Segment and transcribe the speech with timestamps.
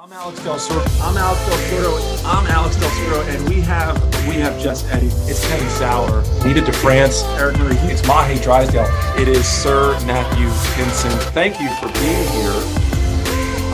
[0.00, 0.86] I'm Alex Del Sordo.
[1.02, 2.24] I'm Alex Del Sordo.
[2.24, 5.08] I'm Alex Del Sordo, and we have we have just Eddie.
[5.26, 6.22] It's Teddy Sauer.
[6.46, 7.24] Needed to France.
[7.36, 7.74] Eric Murray.
[7.90, 8.86] It's Mahe Drysdale.
[9.20, 11.20] It is Sir Matthew Pinsent.
[11.32, 12.54] Thank you for being here.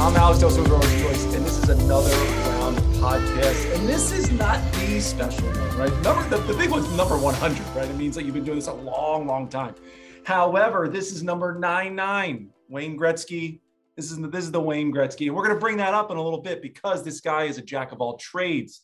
[0.00, 2.16] I'm Alex Del Sordo, Joyce, and this is another
[2.48, 3.74] round podcast.
[3.74, 6.02] And this is not the special one, right?
[6.02, 7.86] Number the, the big one's number 100, right?
[7.86, 9.74] It means that you've been doing this a long, long time.
[10.24, 12.48] However, this is number 99.
[12.70, 13.60] Wayne Gretzky,
[13.96, 16.16] this is this is the Wayne Gretzky, and we're going to bring that up in
[16.16, 18.82] a little bit because this guy is a jack of all trades.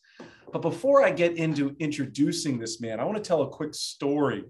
[0.52, 4.44] But before I get into introducing this man, I want to tell a quick story.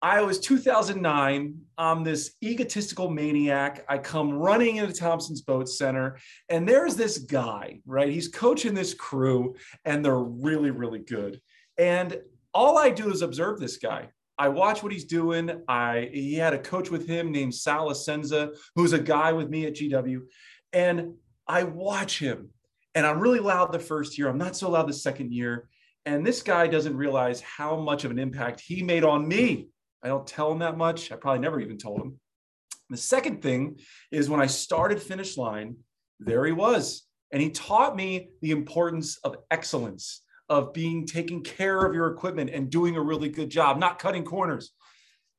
[0.00, 1.60] I was 2009.
[1.76, 3.84] I'm this egotistical maniac.
[3.88, 6.18] I come running into Thompson's Boat Center,
[6.48, 8.08] and there's this guy, right?
[8.08, 11.40] He's coaching this crew, and they're really, really good.
[11.76, 12.20] And
[12.54, 14.08] all I do is observe this guy.
[14.38, 15.62] I watch what he's doing.
[15.66, 19.66] I he had a coach with him named Sal Asenza, who's a guy with me
[19.66, 20.20] at GW,
[20.72, 21.14] and
[21.46, 22.50] I watch him.
[22.94, 24.28] And I'm really loud the first year.
[24.28, 25.68] I'm not so loud the second year.
[26.06, 29.68] And this guy doesn't realize how much of an impact he made on me.
[30.02, 31.12] I don't tell him that much.
[31.12, 32.18] I probably never even told him.
[32.90, 33.78] The second thing
[34.10, 35.76] is when I started finish line,
[36.18, 37.06] there he was.
[37.30, 42.50] And he taught me the importance of excellence of being taking care of your equipment
[42.50, 44.72] and doing a really good job, not cutting corners.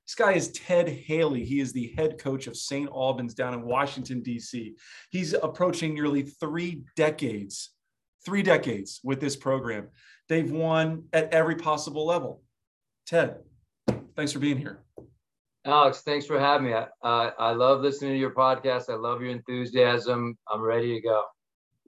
[0.05, 1.45] This guy is Ted Haley.
[1.45, 2.89] He is the head coach of St.
[2.89, 4.75] Albans down in Washington, D.C.
[5.11, 7.71] He's approaching nearly three decades,
[8.25, 9.89] three decades with this program.
[10.27, 12.41] They've won at every possible level.
[13.05, 13.37] Ted,
[14.15, 14.83] thanks for being here.
[15.65, 16.73] Alex, thanks for having me.
[16.73, 18.89] I, uh, I love listening to your podcast.
[18.89, 20.37] I love your enthusiasm.
[20.51, 21.23] I'm ready to go.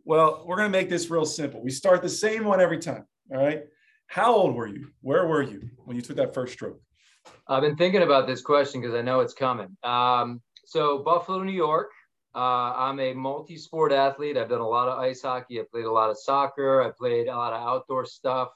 [0.04, 1.64] Well, we're going to make this real simple.
[1.64, 3.06] We start the same one every time.
[3.32, 3.64] All right.
[4.08, 4.90] How old were you?
[5.00, 6.82] Where were you when you took that first stroke?
[7.48, 9.78] I've been thinking about this question because I know it's coming.
[9.84, 11.92] Um, so, Buffalo, New York.
[12.36, 14.38] Uh, I'm a multi sport athlete.
[14.38, 15.62] I've done a lot of ice hockey.
[15.62, 16.82] I played a lot of soccer.
[16.82, 18.50] I played a lot of outdoor stuff.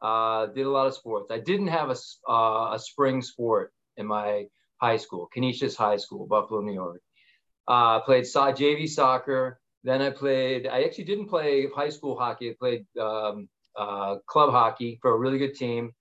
[0.00, 1.30] Uh, did a lot of sports.
[1.30, 1.96] I didn't have a,
[2.30, 4.46] uh, a spring sport in my
[4.78, 7.02] high school, Canisius High School, Buffalo, New York.
[7.68, 9.60] Uh, played so- JV soccer.
[9.82, 12.50] Then I played, I actually didn't play high school hockey.
[12.50, 15.92] I played um, uh, club hockey for a really good team.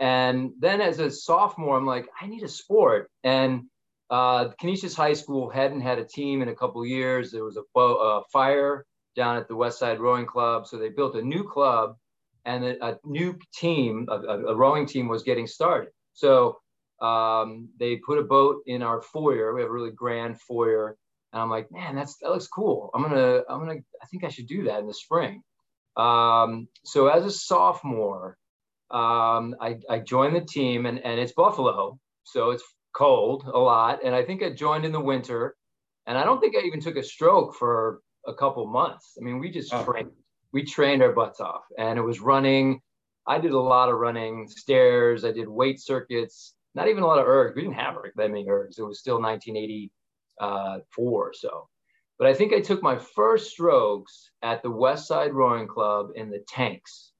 [0.00, 3.10] And then as a sophomore, I'm like, I need a sport.
[3.24, 3.64] And
[4.10, 7.30] uh, Canisius High School hadn't had a team in a couple years.
[7.30, 8.86] There was a, a, fire
[9.16, 10.66] down at the West Side Rowing Club.
[10.66, 11.96] So they built a new club
[12.44, 15.90] and a, a new team, a, a, rowing team was getting started.
[16.14, 16.58] So
[17.02, 19.52] um, they put a boat in our foyer.
[19.52, 20.96] We have a really grand foyer.
[21.32, 22.90] And I'm like, man, that's, that looks cool.
[22.94, 25.42] I'm going to, I'm going to, I think I should do that in the spring.
[25.98, 28.38] Um, so as a sophomore,
[28.90, 31.98] um, I, I, joined the team and, and it's Buffalo.
[32.22, 32.62] So it's
[32.94, 34.04] cold a lot.
[34.04, 35.56] And I think I joined in the winter
[36.06, 39.18] and I don't think I even took a stroke for a couple months.
[39.20, 39.84] I mean, we just oh.
[39.84, 40.12] trained,
[40.52, 42.80] we trained our butts off and it was running.
[43.26, 45.24] I did a lot of running stairs.
[45.24, 47.56] I did weight circuits, not even a lot of ergs.
[47.56, 48.78] We didn't have that many ergs.
[48.78, 51.68] It was still 1984 or so.
[52.18, 56.30] But I think I took my first strokes at the West Side Rowing Club in
[56.30, 57.12] the tanks.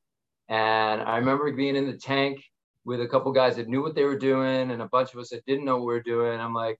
[0.48, 2.42] And I remember being in the tank
[2.84, 5.28] with a couple guys that knew what they were doing and a bunch of us
[5.30, 6.40] that didn't know what we were doing.
[6.40, 6.78] I'm like,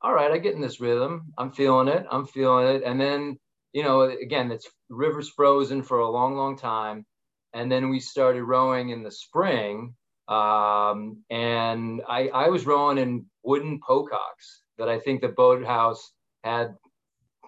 [0.00, 1.32] all right, I get in this rhythm.
[1.38, 2.04] I'm feeling it.
[2.10, 2.82] I'm feeling it.
[2.84, 3.38] And then,
[3.72, 7.06] you know, again, it's river's frozen for a long, long time.
[7.52, 9.94] And then we started rowing in the spring.
[10.26, 16.12] Um, and I, I was rowing in wooden Pococks that I think the boathouse
[16.42, 16.74] had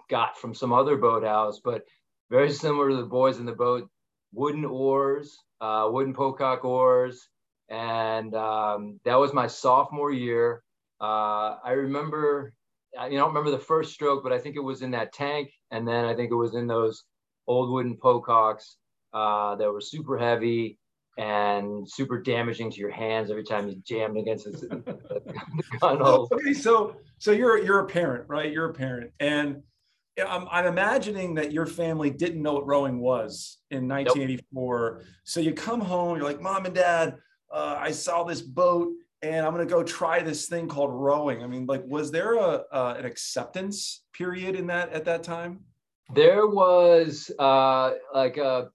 [0.09, 1.83] got from some other boathouse, but
[2.29, 3.89] very similar to the boys in the boat,
[4.33, 7.29] wooden oars, uh, wooden pocock oars.
[7.69, 10.63] And um, that was my sophomore year.
[11.01, 12.53] Uh, I remember,
[12.97, 15.51] I don't remember the first stroke, but I think it was in that tank.
[15.71, 17.03] And then I think it was in those
[17.47, 18.77] old wooden pococks
[19.13, 20.77] uh, that were super heavy
[21.17, 25.33] and super damaging to your hands every time you jammed against the, the
[25.79, 26.27] gun hole.
[26.31, 28.51] Okay, so so you're you're a parent, right?
[28.51, 29.61] You're a parent, and
[30.17, 34.95] I'm, I'm, imagining that your family didn't know what rowing was in 1984.
[34.97, 35.07] Nope.
[35.25, 37.17] So you come home, you're like, Mom and Dad,
[37.51, 41.43] uh, I saw this boat and I'm going to go try this thing called rowing.
[41.43, 45.61] I mean, like, was there a, uh, an acceptance period in that at that time?
[46.13, 48.69] There was uh, like a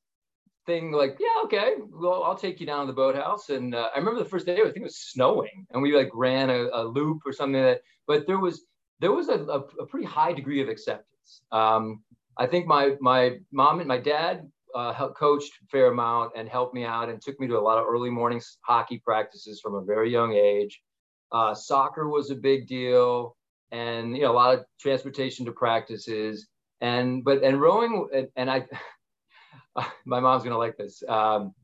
[0.66, 3.48] thing like, yeah, okay, well, I'll take you down to the boathouse.
[3.48, 6.10] And uh, I remember the first day, I think it was snowing and we like
[6.12, 8.64] ran a, a loop or something like that, but there was,
[8.98, 11.06] there was a, a, a pretty high degree of acceptance
[11.52, 12.02] um,
[12.36, 16.84] I think my my mom and my dad uh, coached fair amount and helped me
[16.84, 20.10] out and took me to a lot of early morning hockey practices from a very
[20.10, 20.80] young age.
[21.32, 23.36] Uh, soccer was a big deal,
[23.72, 26.48] and you know a lot of transportation to practices.
[26.80, 28.66] and but and rowing and, and I,
[30.06, 31.02] my mom's gonna like this.
[31.08, 31.54] Um,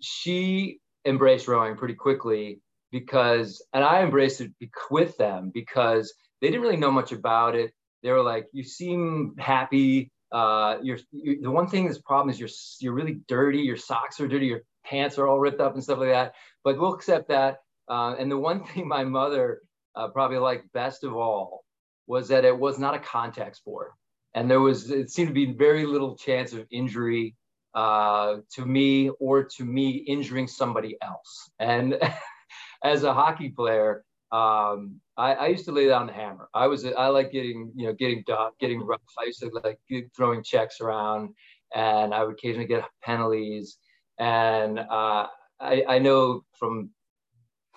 [0.00, 2.60] she embraced rowing pretty quickly
[2.90, 4.52] because, and I embraced it
[4.90, 7.72] with them because they didn't really know much about it.
[8.02, 10.10] They were like, "You seem happy.
[10.32, 12.48] Uh, you're, you, the one thing this problem is you're
[12.80, 13.60] you're really dirty.
[13.60, 14.46] Your socks are dirty.
[14.46, 16.34] Your pants are all ripped up and stuff like that.
[16.64, 17.58] But we'll accept that.
[17.88, 19.62] Uh, and the one thing my mother
[19.94, 21.64] uh, probably liked best of all
[22.06, 23.92] was that it was not a contact sport,
[24.34, 27.34] and there was it seemed to be very little chance of injury
[27.74, 31.50] uh, to me or to me injuring somebody else.
[31.58, 31.98] And
[32.82, 36.48] as a hockey player, um, I, I, used to lay down the hammer.
[36.52, 38.24] I was I like getting you know getting
[38.60, 39.00] getting rough.
[39.18, 39.78] I used to like
[40.14, 41.34] throwing checks around,
[41.74, 43.78] and I would occasionally get penalties.
[44.18, 45.26] And uh,
[45.60, 46.90] I, I know from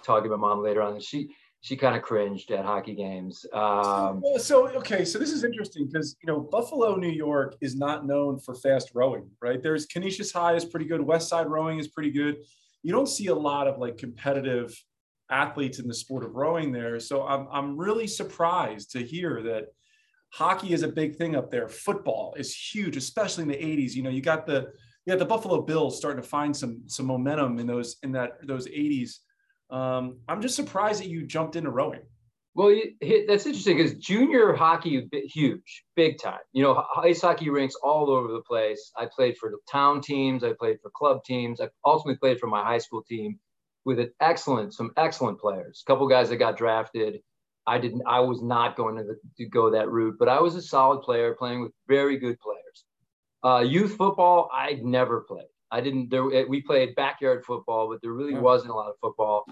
[0.03, 1.29] talking to my mom later on, she
[1.61, 3.45] she kind of cringed at hockey games.
[3.53, 8.05] Um, so okay, so this is interesting because you know Buffalo, New York is not
[8.05, 9.61] known for fast rowing, right?
[9.61, 12.37] There's Canisius High is pretty good, West Side rowing is pretty good.
[12.83, 14.73] You don't see a lot of like competitive
[15.31, 16.99] athletes in the sport of rowing there.
[16.99, 19.65] So I'm I'm really surprised to hear that
[20.31, 21.67] hockey is a big thing up there.
[21.67, 23.93] Football is huge, especially in the 80s.
[23.93, 24.71] You know, you got the
[25.05, 28.37] you got the Buffalo Bills starting to find some some momentum in those in that
[28.45, 29.19] those 80s
[29.69, 32.01] um, I'm just surprised that you jumped into rowing.
[32.55, 32.75] Well,
[33.27, 36.39] that's interesting because junior hockey huge, big time.
[36.51, 38.91] You know, ice hockey rinks all over the place.
[38.97, 40.43] I played for the town teams.
[40.43, 41.61] I played for club teams.
[41.61, 43.39] I ultimately played for my high school team
[43.89, 45.81] with an excellent, some excellent players.
[45.83, 47.21] A couple guys that got drafted.
[47.65, 48.03] I didn't.
[48.05, 51.01] I was not going to, the, to go that route, but I was a solid
[51.01, 52.85] player playing with very good players.
[53.43, 55.47] Uh, youth football, I never played.
[55.71, 56.11] I didn't.
[56.11, 59.45] There, we played backyard football, but there really wasn't a lot of football.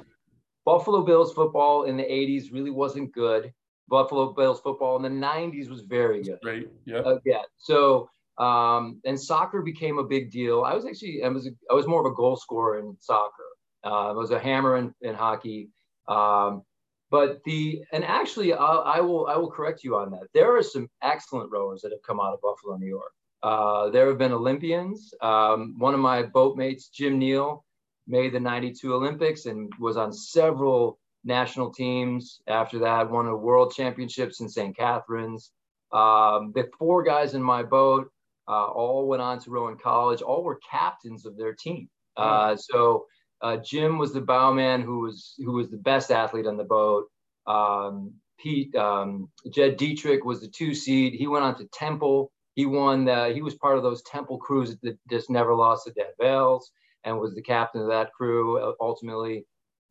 [0.66, 3.52] Buffalo Bills football in the '80s really wasn't good.
[3.88, 6.40] Buffalo Bills football in the '90s was very good.
[6.46, 6.68] Right.
[6.86, 6.98] Yeah.
[6.98, 7.42] Uh, yeah.
[7.58, 8.08] So,
[8.38, 10.64] um, and soccer became a big deal.
[10.64, 13.48] I was actually, I was, a, I was more of a goal scorer in soccer.
[13.88, 15.70] Uh, was a hammer in, in hockey.
[16.08, 16.64] Um,
[17.10, 20.28] but the and actually, I'll, I will, I will correct you on that.
[20.34, 23.14] There are some excellent rowers that have come out of Buffalo, New York.
[23.42, 25.14] Uh, there have been Olympians.
[25.22, 27.64] Um, one of my boatmates, Jim Neal,
[28.08, 32.42] made the 92 Olympics and was on several national teams.
[32.48, 34.76] After that, won a world championships in St.
[34.76, 35.52] Catharines.
[35.94, 38.12] Um, the four guys in my boat
[38.50, 40.22] uh, all went on to row in college.
[40.22, 41.90] All were captains of their team.
[42.18, 43.06] Uh, so
[43.42, 47.06] uh, Jim was the bowman who was who was the best athlete on the boat.
[47.46, 51.14] Um, Pete um, Jed Dietrich was the two seed.
[51.14, 53.06] He went on to Temple he won.
[53.06, 56.72] The, he was part of those Temple crews that just never lost the Dad Vails
[57.04, 59.46] and was the captain of that crew uh, ultimately.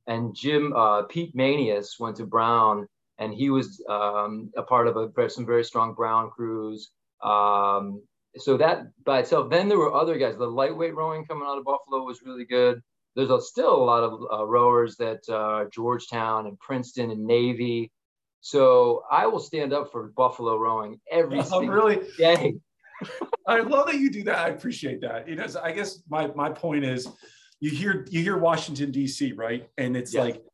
[0.08, 2.88] And Jim uh, Pete Manius went to Brown,
[3.18, 6.90] and he was um, a part of a, some very strong Brown crews.
[7.22, 8.02] Um,
[8.36, 9.48] so that by itself.
[9.48, 10.36] Then there were other guys.
[10.36, 12.82] The lightweight rowing coming out of Buffalo was really good.
[13.16, 17.90] There's a, still a lot of uh, rowers that uh, Georgetown and Princeton and Navy
[18.46, 22.06] so I will stand up for Buffalo rowing every oh, really?
[22.16, 22.54] day.
[23.48, 24.38] I love that you do that.
[24.38, 25.28] I appreciate that.
[25.28, 27.08] You know, I guess my my point is,
[27.58, 29.32] you hear you hear Washington D.C.
[29.32, 30.22] right, and it's yes.
[30.22, 30.44] like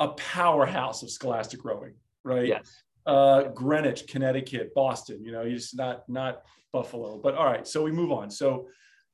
[0.00, 1.94] a powerhouse of scholastic rowing,
[2.24, 2.48] right?
[2.48, 2.82] Yes.
[3.06, 5.24] Uh, Greenwich, Connecticut, Boston.
[5.24, 7.20] You know, you just not not Buffalo.
[7.22, 8.32] But all right, so we move on.
[8.32, 8.66] So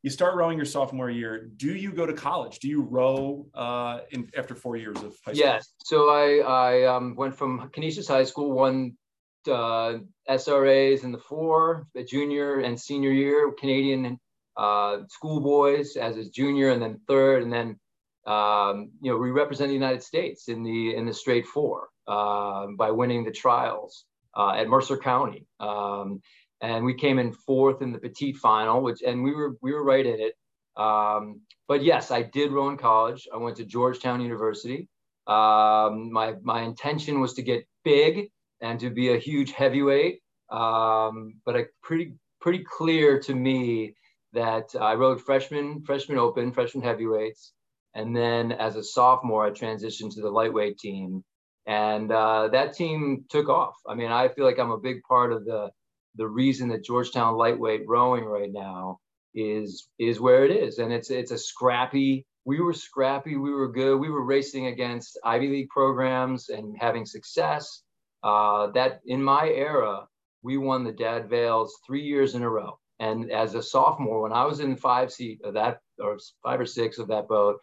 [0.05, 1.49] you start rowing your sophomore year.
[1.57, 2.59] Do you go to college?
[2.59, 5.47] Do you row uh, in, after four years of high school?
[5.47, 5.73] Yes.
[5.83, 8.99] So I, I um, went from Canisius High School, won
[9.49, 9.95] uh,
[10.29, 14.21] SRAs in the four, the junior and senior year, Canadian
[14.59, 17.81] uh, schoolboys as a junior, and then third, and then
[18.27, 22.67] um, you know we represent the United States in the in the straight four uh,
[22.77, 24.05] by winning the trials
[24.37, 25.47] uh, at Mercer County.
[25.61, 26.21] Um,
[26.65, 29.85] and we came in fourth in the petite final, which and we were we were
[29.85, 30.35] right in it.
[30.77, 33.29] Um, but yes, I did row in college.
[33.33, 34.89] I went to Georgetown University.
[35.27, 38.31] Um, my my intention was to get big
[38.63, 40.21] and to be a huge heavyweight.
[40.51, 43.95] Um, but I pretty pretty clear to me
[44.33, 47.53] that I rode freshman freshman open, freshman heavyweights,
[47.95, 51.25] and then as a sophomore, I transitioned to the lightweight team,
[51.67, 53.77] and uh, that team took off.
[53.87, 55.71] I mean, I feel like I'm a big part of the
[56.17, 59.01] the reason that Georgetown lightweight rowing right now
[59.35, 62.27] is is where it is, and it's it's a scrappy.
[62.45, 63.37] We were scrappy.
[63.37, 63.97] We were good.
[63.97, 67.83] We were racing against Ivy League programs and having success.
[68.23, 70.07] Uh, that in my era,
[70.43, 72.79] we won the Dad Vails three years in a row.
[73.01, 76.67] And as a sophomore, when I was in five seat of that, or five or
[76.67, 77.61] six of that boat,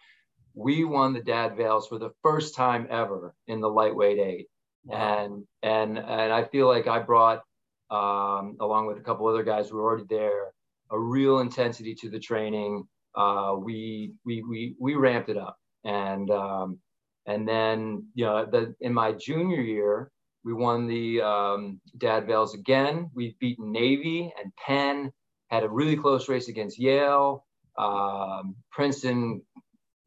[0.54, 4.48] we won the Dad Vails for the first time ever in the lightweight eight.
[4.84, 4.98] Wow.
[4.98, 7.44] And and and I feel like I brought
[7.92, 10.54] um, along with a couple other guys who were already there,
[10.90, 12.88] a real intensity to the training.
[13.16, 15.58] Uh, we, we, we, we ramped it up.
[15.84, 16.80] And, um,
[17.26, 20.10] and then, you know, the, in my junior year,
[20.44, 23.12] we won the um, Dad Vails again.
[23.14, 25.12] We've beaten Navy and Penn,
[25.50, 27.46] had a really close race against Yale.
[27.78, 29.42] Um, Princeton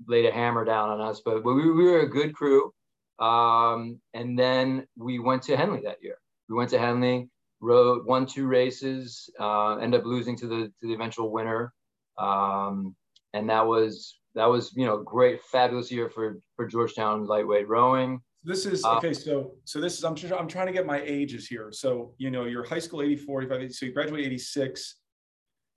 [0.09, 2.73] laid a hammer down on us, but we, we were a good crew.
[3.19, 6.19] Um, and then we went to Henley that year.
[6.49, 7.29] We went to Henley,
[7.65, 11.73] rode won two races, uh, ended up losing to the to the eventual winner,
[12.19, 12.95] um,
[13.33, 18.21] and that was that was you know great, fabulous year for for Georgetown lightweight rowing.
[18.45, 19.15] This is uh, okay.
[19.15, 21.71] So so this is I'm I'm trying to get my ages here.
[21.73, 24.97] So you know you're high school 84, 85, so you graduate 86.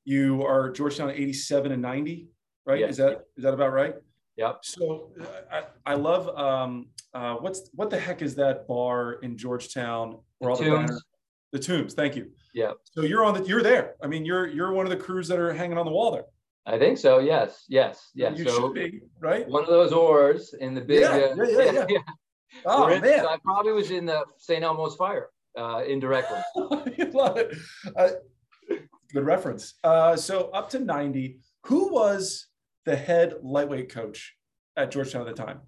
[0.04, 2.30] You are Georgetown 87 and 90,
[2.66, 2.80] right?
[2.80, 3.96] Yeah, Is that is that about right?
[4.38, 4.60] Yep.
[4.62, 5.12] So
[5.52, 10.20] I, I love um, uh, what's what the heck is that bar in Georgetown?
[10.38, 11.02] Where the all the
[11.58, 11.94] The tombs.
[11.94, 12.32] Thank you.
[12.54, 12.74] Yeah.
[12.92, 13.96] So you're on the you're there.
[14.02, 16.26] I mean, you're you're one of the crews that are hanging on the wall there.
[16.66, 17.20] I think so.
[17.20, 17.64] Yes.
[17.68, 18.12] Yes.
[18.14, 18.38] Yes.
[18.38, 19.48] You so should be right.
[19.48, 21.02] One of those oars in the big.
[21.02, 21.10] Yeah.
[21.10, 21.72] Uh, yeah.
[21.72, 21.86] Yeah.
[21.90, 22.00] yeah.
[22.66, 23.26] Oh in, man!
[23.26, 24.64] I probably was in the St.
[24.64, 26.40] Elmo's fire uh, indirectly.
[26.56, 27.58] Love it.
[27.96, 28.10] Uh,
[29.14, 29.74] good reference.
[29.84, 31.40] Uh, so up to ninety.
[31.66, 32.48] Who was
[32.86, 34.36] the head lightweight coach
[34.78, 35.60] at Georgetown at the time?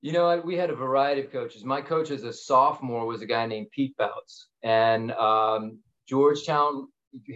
[0.00, 1.64] You know, we had a variety of coaches.
[1.64, 5.78] My coach as a sophomore was a guy named Pete Bouts, and um,
[6.08, 6.86] Georgetown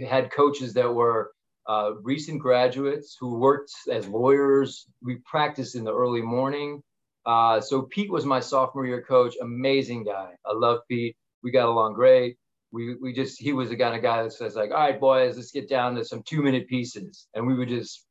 [0.09, 1.33] had coaches that were
[1.69, 4.87] uh, recent graduates who worked as lawyers.
[5.03, 6.83] We practiced in the early morning.
[7.27, 9.35] Uh, so Pete was my sophomore year coach.
[9.41, 10.31] Amazing guy.
[10.47, 11.17] I love Pete.
[11.43, 12.37] We got along great.
[12.73, 15.37] We, we just he was the kind of guy that says like, all right, boys,
[15.37, 18.07] let's get down to some two minute pieces, and we would just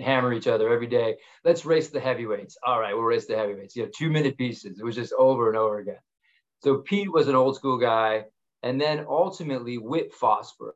[0.00, 1.16] hammer each other every day.
[1.44, 2.56] Let's race the heavyweights.
[2.64, 3.76] All right, we'll race the heavyweights.
[3.76, 4.78] You know, two minute pieces.
[4.78, 5.98] It was just over and over again.
[6.62, 8.24] So Pete was an old school guy.
[8.62, 10.72] And then ultimately, Whit Fosberg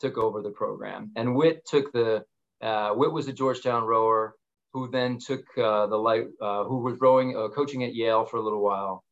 [0.00, 1.12] took over the program.
[1.16, 2.24] And Whit took the,
[2.60, 4.34] uh, Whit was a Georgetown rower
[4.72, 8.36] who then took uh, the light, uh, who was rowing, uh, coaching at Yale for
[8.38, 9.04] a little while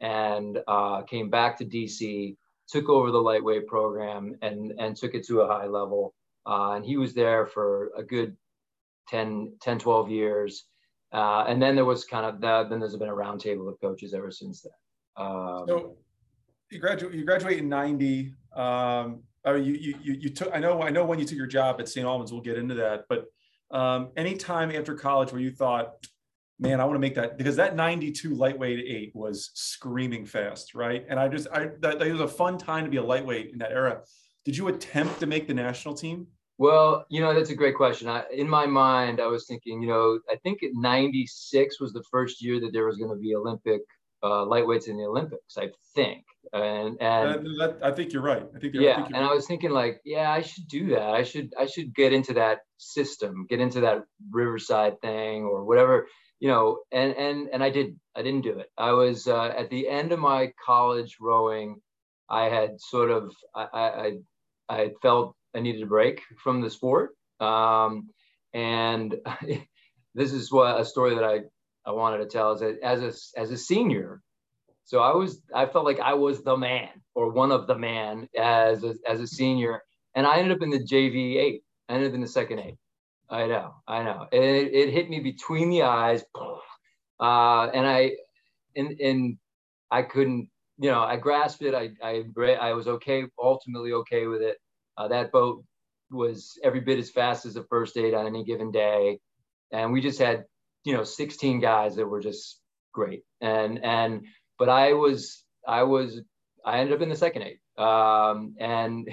[0.00, 2.36] and uh, came back to DC,
[2.68, 6.14] took over the lightweight program and, and took it to a high level.
[6.46, 8.34] Uh, and he was there for a good
[9.10, 10.64] 10, 10 12 years.
[11.12, 14.14] Uh, and then there was kind of that, then there's been a roundtable of coaches
[14.14, 14.72] ever since then.
[15.16, 15.96] Um, so
[16.70, 18.32] you graduate, you graduate in 90.
[18.54, 21.46] Um, I mean, you, you, you, took, I know, I know when you took your
[21.46, 22.06] job at St.
[22.06, 23.26] Albans, we'll get into that, but
[23.70, 25.94] um, any time after college where you thought,
[26.58, 31.06] man, I want to make that because that 92 lightweight eight was screaming fast, right?
[31.08, 33.58] And I just, I, that, that was a fun time to be a lightweight in
[33.58, 34.02] that era.
[34.44, 36.26] Did you attempt to make the national team?
[36.60, 38.06] Well, you know, that's a great question.
[38.06, 42.44] I, in my mind, I was thinking, you know, I think 96 was the first
[42.44, 43.80] year that there was going to be Olympic
[44.22, 46.22] uh, lightweights in the Olympics, I think.
[46.52, 48.46] And, and uh, that, I think you're right.
[48.54, 48.90] I think yeah.
[48.90, 49.30] I think and right.
[49.30, 51.08] I was thinking like, yeah, I should do that.
[51.08, 56.08] I should, I should get into that system, get into that Riverside thing or whatever,
[56.40, 58.66] you know, and, and, and I did, I didn't do it.
[58.76, 61.80] I was uh, at the end of my college rowing.
[62.28, 64.12] I had sort of, I, I,
[64.68, 67.10] I felt I needed a break from the sport.
[67.40, 68.10] Um,
[68.52, 69.14] and
[70.14, 71.40] this is what a story that I,
[71.84, 74.20] I wanted to tell is that as a, as a senior,
[74.84, 78.28] so I was, I felt like I was the man or one of the man
[78.36, 79.82] as a, as a senior.
[80.14, 81.62] And I ended up in the JV eight.
[81.88, 82.76] I ended up in the second eight.
[83.28, 84.26] I know, I know.
[84.32, 86.24] It, it hit me between the eyes.
[87.22, 88.12] Uh, and I,
[88.74, 89.36] and, and
[89.90, 91.74] I couldn't, you know, I grasped it.
[91.74, 92.24] I, I,
[92.58, 94.56] I was okay, ultimately okay with it.
[94.96, 95.64] Uh, that boat
[96.10, 99.20] was every bit as fast as the first aid on any given day,
[99.72, 100.44] and we just had
[100.84, 102.60] you know 16 guys that were just
[102.92, 103.22] great.
[103.40, 104.26] And and
[104.58, 106.20] but I was I was
[106.64, 109.08] I ended up in the second aid, um, and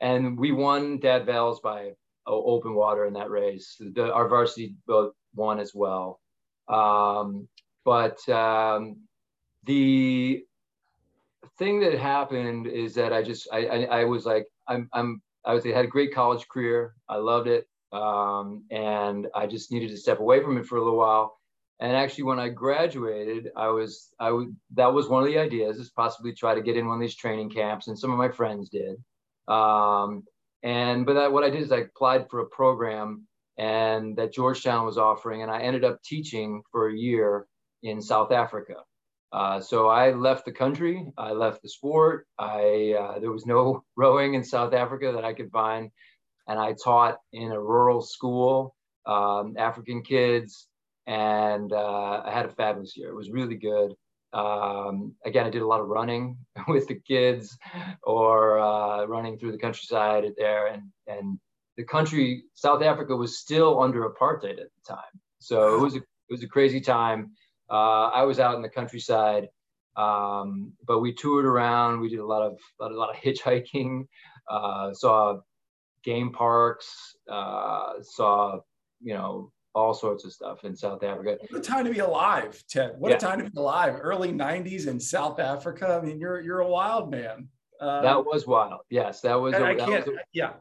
[0.00, 1.92] and we won Dad Vails by
[2.26, 3.76] open water in that race.
[3.78, 6.20] The, our varsity boat won as well.
[6.68, 7.48] Um,
[7.84, 9.02] but um,
[9.64, 10.44] the
[11.58, 15.54] thing that happened is that I just I, I, I was like I'm I'm I
[15.54, 16.94] was I had a great college career.
[17.08, 20.82] I loved it, um, and I just needed to step away from it for a
[20.82, 21.38] little while.
[21.80, 25.90] And actually, when I graduated, I was I that was one of the ideas is
[25.90, 28.68] possibly try to get in one of these training camps, and some of my friends
[28.68, 28.96] did.
[29.48, 30.24] Um,
[30.62, 33.26] and but that, what I did is I applied for a program
[33.58, 37.46] and that Georgetown was offering, and I ended up teaching for a year
[37.82, 38.76] in South Africa.
[39.32, 41.06] Uh, so I left the country.
[41.16, 42.26] I left the sport.
[42.38, 45.90] I uh, there was no rowing in South Africa that I could find,
[46.48, 48.74] and I taught in a rural school,
[49.06, 50.68] um, African kids,
[51.06, 53.08] and uh, I had a fabulous year.
[53.08, 53.94] It was really good.
[54.32, 57.56] Um, again, I did a lot of running with the kids
[58.02, 60.68] or uh, running through the countryside there.
[60.68, 61.38] And, and
[61.76, 65.20] the country, South Africa was still under apartheid at the time.
[65.40, 67.32] So it was a, it was a crazy time.
[67.72, 69.48] Uh, I was out in the countryside,
[69.96, 72.00] um, but we toured around.
[72.00, 74.06] We did a lot of, a lot of, a lot of hitchhiking,
[74.50, 75.40] uh, saw
[76.04, 78.60] game parks, uh, saw,
[79.00, 81.38] you know, all sorts of stuff in South Africa.
[81.48, 82.94] What a time to be alive, Ted.
[82.98, 83.16] What yeah.
[83.16, 83.96] a time to be alive.
[83.98, 85.98] Early 90s in South Africa.
[86.00, 87.48] I mean, you're you're a wild man.
[87.80, 88.80] Um, that was wild.
[88.90, 89.54] Yes, that was.
[89.54, 90.52] A, I can't, a, yeah.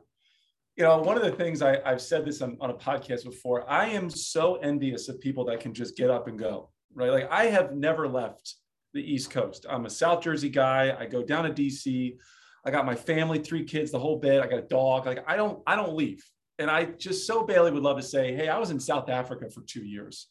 [0.77, 3.69] You know, one of the things I, I've said this on, on a podcast before,
[3.69, 7.11] I am so envious of people that can just get up and go, right?
[7.11, 8.55] Like I have never left
[8.93, 9.65] the East Coast.
[9.69, 10.95] I'm a South Jersey guy.
[10.97, 12.17] I go down to DC.
[12.65, 14.41] I got my family, three kids, the whole bit.
[14.41, 15.05] I got a dog.
[15.05, 16.23] Like I don't, I don't leave.
[16.59, 19.49] And I just so badly would love to say, hey, I was in South Africa
[19.49, 20.27] for two years,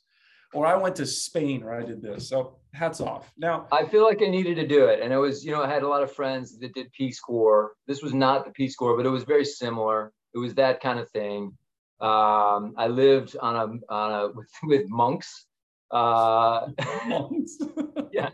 [0.55, 2.29] or I went to Spain, or I did this.
[2.29, 3.33] So hats off.
[3.37, 5.01] Now, I feel like I needed to do it.
[5.01, 7.73] And it was, you know, I had a lot of friends that did Peace Corps.
[7.89, 10.13] This was not the Peace Corps, but it was very similar.
[10.35, 11.57] It was that kind of thing.
[12.01, 15.47] Um, I lived on a, on a, with, with monks.
[15.91, 16.69] Uh,
[17.07, 17.59] monks.
[18.13, 18.31] yeah,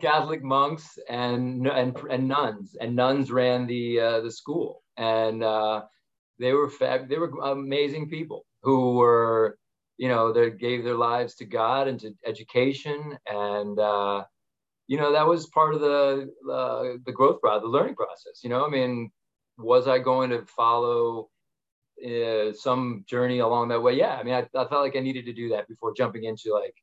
[0.00, 4.82] Catholic monks and, and, and nuns and nuns ran the, uh, the school.
[4.96, 5.82] And, uh,
[6.38, 9.58] they were fab, they were amazing people who were,
[9.96, 14.24] you know, they gave their lives to God and to education, and uh,
[14.86, 18.40] you know that was part of the uh, the growth process, the learning process.
[18.42, 19.10] You know, I mean,
[19.58, 21.28] was I going to follow
[22.04, 23.94] uh, some journey along that way?
[23.94, 26.52] Yeah, I mean, I, I, felt like I needed to do that before jumping into
[26.52, 26.74] like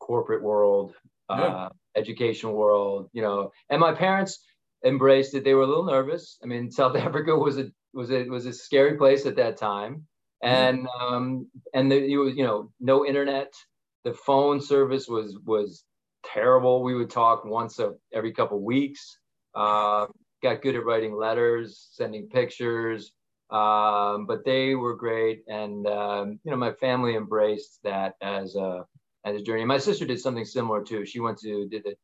[0.00, 0.94] corporate world,
[1.28, 1.68] uh, yeah.
[1.96, 3.10] education world.
[3.12, 4.40] You know, and my parents
[4.84, 5.44] embraced it.
[5.44, 6.38] They were a little nervous.
[6.42, 10.06] I mean, South Africa was a was a was a scary place at that time,
[10.42, 13.52] and um, and the, it was you know no internet.
[14.04, 15.84] The phone service was was
[16.24, 16.82] terrible.
[16.82, 19.18] We would talk once a, every couple weeks.
[19.54, 20.06] Uh,
[20.42, 23.12] got good at writing letters, sending pictures,
[23.50, 28.84] um, but they were great, and um, you know my family embraced that as a
[29.24, 29.64] as a journey.
[29.64, 31.04] My sister did something similar too.
[31.06, 31.94] She went to did the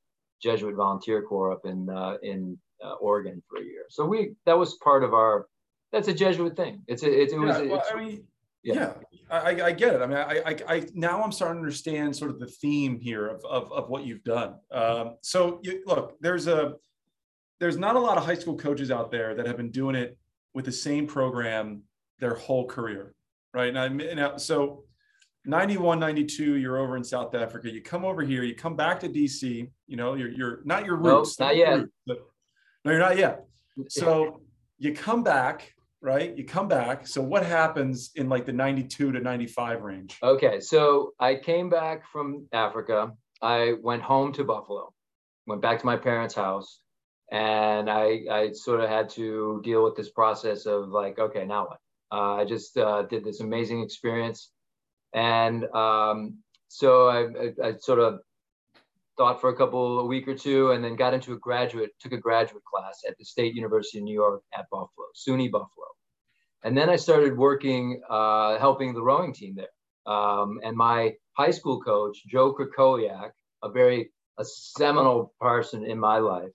[0.42, 3.84] Jesuit Volunteer Corps up in uh, in uh, Oregon for a year.
[3.88, 5.46] So we that was part of our
[5.92, 6.82] that's a Jesuit thing.
[6.88, 7.56] It's a, it, it was.
[7.56, 8.24] Yeah, well, I mean,
[8.64, 8.92] yeah, yeah
[9.30, 10.02] I, I, get it.
[10.02, 13.28] I mean, I, I, I, now I'm starting to understand sort of the theme here
[13.28, 14.54] of, of, of what you've done.
[14.72, 16.74] Um, so you, look, there's a,
[17.60, 20.18] there's not a lot of high school coaches out there that have been doing it
[20.54, 21.82] with the same program
[22.20, 23.14] their whole career,
[23.52, 23.74] right?
[23.74, 24.84] And Now, now so
[25.44, 27.70] 91, 92, you're over in South Africa.
[27.70, 29.68] You come over here, you come back to DC.
[29.86, 31.74] You know, you're you're not your roots, nope, not yet.
[31.74, 32.18] Roots, but,
[32.84, 33.44] no, you're not yet.
[33.88, 34.40] So
[34.78, 36.36] you come back right?
[36.36, 37.06] You come back.
[37.06, 40.18] So what happens in like the 92 to 95 range?
[40.22, 40.60] Okay.
[40.60, 43.12] So I came back from Africa.
[43.40, 44.92] I went home to Buffalo,
[45.46, 46.80] went back to my parents' house.
[47.30, 51.66] And I, I sort of had to deal with this process of like, okay, now
[51.66, 51.78] what?
[52.12, 54.50] Uh, I just uh, did this amazing experience.
[55.12, 58.20] And um, so I, I, I sort of
[59.16, 62.12] thought for a couple a week or two and then got into a graduate took
[62.12, 65.86] a graduate class at the state university of new york at buffalo suny buffalo
[66.64, 71.50] and then i started working uh, helping the rowing team there um, and my high
[71.50, 73.30] school coach joe krakowiak
[73.62, 76.50] a very a seminal person in my life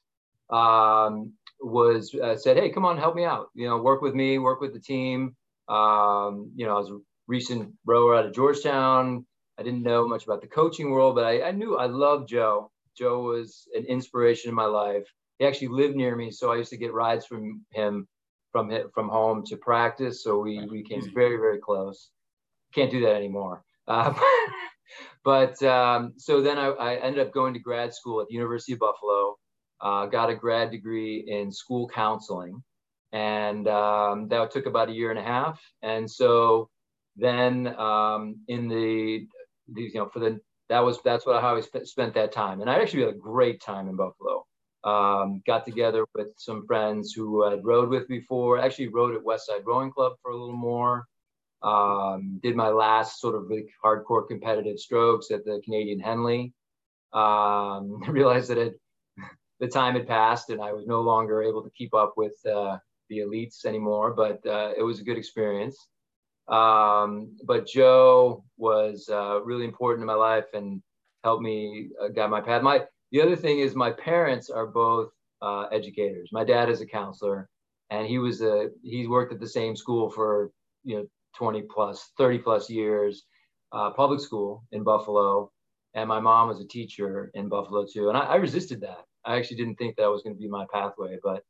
[0.49, 4.37] um, was uh, said hey come on help me out you know work with me
[4.37, 5.35] work with the team
[5.67, 9.25] um, you know i was a recent rower out of georgetown
[9.59, 12.71] I didn't know much about the coaching world, but I, I knew I loved Joe.
[12.97, 15.03] Joe was an inspiration in my life.
[15.37, 18.07] He actually lived near me, so I used to get rides from him
[18.53, 20.23] from from home to practice.
[20.23, 22.09] So we we came very very close.
[22.73, 23.63] Can't do that anymore.
[23.85, 24.13] Uh,
[25.25, 28.73] but um, so then I, I, ended up going to grad school at the University
[28.73, 29.37] of Buffalo.
[29.81, 32.61] Uh, got a grad degree in school counseling,
[33.11, 35.61] and um, that took about a year and a half.
[35.81, 36.69] And so
[37.15, 39.27] then um, in the
[39.67, 40.39] these, you know, for the
[40.69, 43.17] that was that's what how I sp- spent that time, and I actually had a
[43.17, 44.45] great time in Buffalo.
[44.83, 48.59] Um, got together with some friends who had rowed with before.
[48.59, 51.05] Actually, rowed at Westside Rowing Club for a little more.
[51.61, 56.53] Um, did my last sort of like hardcore competitive strokes at the Canadian Henley.
[57.11, 58.79] Um, realized that it,
[59.59, 62.77] the time had passed and I was no longer able to keep up with uh,
[63.09, 65.87] the elites anymore, but uh, it was a good experience.
[66.47, 70.81] Um, but Joe was uh, really important in my life and
[71.23, 72.63] helped me uh, guide my path.
[72.63, 75.09] My the other thing is my parents are both
[75.41, 76.29] uh, educators.
[76.31, 77.49] My dad is a counselor,
[77.89, 80.51] and he was a he's worked at the same school for
[80.83, 83.23] you know 20 plus 30 plus years,
[83.71, 85.51] uh, public school in Buffalo.
[85.93, 89.05] and my mom was a teacher in Buffalo too, and I, I resisted that.
[89.25, 91.43] I actually didn't think that was going to be my pathway, but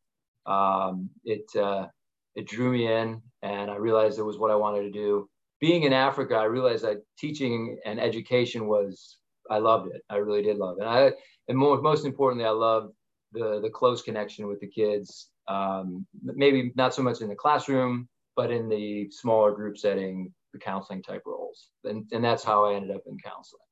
[0.52, 1.88] um, it uh,
[2.36, 5.30] it drew me in, and I realized it was what I wanted to do.
[5.60, 9.18] Being in Africa, I realized that teaching and education was
[9.50, 10.02] I loved it.
[10.10, 10.82] I really did love it.
[10.82, 11.12] And I
[11.48, 12.94] and more, most importantly, I loved
[13.34, 15.30] the the close connection with the kids.
[15.48, 20.60] Um, maybe not so much in the classroom, but in the smaller group setting, the
[20.60, 23.69] counseling type roles, and and that's how I ended up in counseling.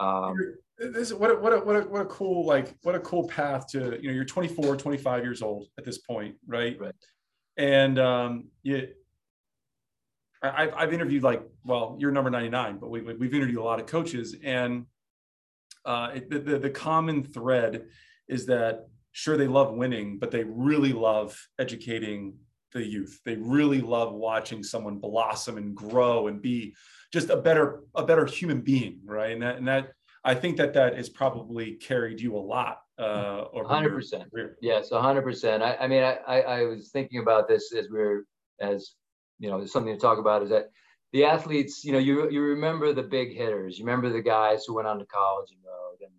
[0.00, 0.36] Um,
[0.78, 3.66] this what a, what a, what a, what a cool like what a cool path
[3.68, 6.80] to you know you're 24 25 years old at this point right?
[6.80, 6.94] Right.
[7.58, 8.88] And um you
[10.42, 13.86] I've, I've interviewed like well you're number 99 but we, we've interviewed a lot of
[13.86, 14.86] coaches and
[15.84, 17.86] uh, it, the, the, the common thread
[18.28, 22.34] is that sure they love winning but they really love educating
[22.72, 23.20] the youth.
[23.24, 26.74] They really love watching someone blossom and grow and be
[27.12, 29.32] just a better a better human being right?
[29.32, 29.92] And that and that
[30.24, 34.24] i think that that has probably carried you a lot uh 100%
[34.60, 38.24] yes 100% I, I mean I, I was thinking about this as we are
[38.60, 38.94] as
[39.38, 40.66] you know there's something to talk about is that
[41.12, 43.78] the athletes you know you you remember the big hitters.
[43.78, 46.00] You remember the guys who went on to college and rode.
[46.02, 46.12] And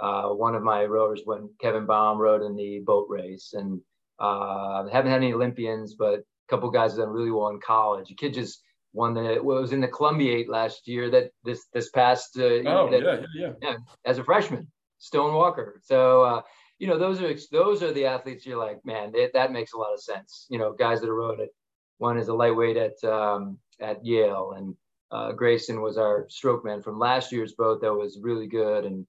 [0.00, 3.54] uh, one of my rowers when kevin baum rode in the boat race.
[3.54, 3.80] And
[4.18, 8.10] uh, haven't had any olympians but a couple guys that done really well in college.
[8.10, 8.62] A kid just
[8.94, 12.88] won that was in the Columbia eight last year that this this past uh, oh
[12.90, 13.76] that, yeah, yeah yeah.
[14.04, 15.80] As a freshman Stone Walker.
[15.84, 16.42] So uh,
[16.78, 19.76] you know those are those are the athletes you're like man they, that makes a
[19.76, 20.46] lot of sense.
[20.48, 21.50] You know guys that are rode it
[21.98, 24.74] one is a lightweight at um, at Yale and
[25.10, 28.84] uh, Grayson was our stroke man from last year's boat that was really good.
[28.84, 29.06] And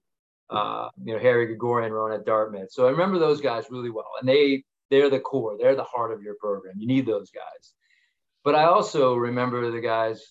[0.50, 2.72] uh, you know Harry Gregorian rode at Dartmouth.
[2.72, 6.12] So I remember those guys really well and they they're the core they're the heart
[6.12, 6.74] of your program.
[6.76, 7.72] You need those guys
[8.46, 10.22] but I also remember the guys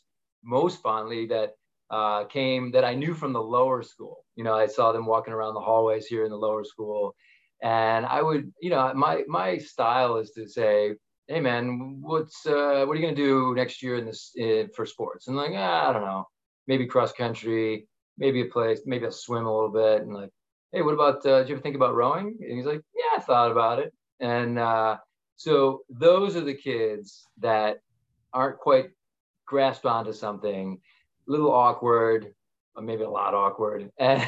[0.41, 1.51] most fondly that
[1.91, 4.23] uh, came that I knew from the lower school.
[4.37, 7.13] You know, I saw them walking around the hallways here in the lower school,
[7.61, 10.95] and I would, you know, my my style is to say,
[11.27, 14.33] "Hey, man, what's uh, what are you gonna do next year in this
[14.73, 16.23] for sports?" And like, ah, I don't know,
[16.67, 17.85] maybe cross country,
[18.17, 20.31] maybe a place, maybe I'll swim a little bit, and like,
[20.71, 21.25] hey, what about?
[21.25, 22.37] Uh, did you ever think about rowing?
[22.39, 24.97] And he's like, Yeah, I thought about it, and uh,
[25.35, 27.79] so those are the kids that
[28.35, 28.89] aren't quite
[29.47, 30.79] grasped onto something,
[31.27, 32.33] a little awkward,
[32.75, 34.21] or maybe a lot awkward, and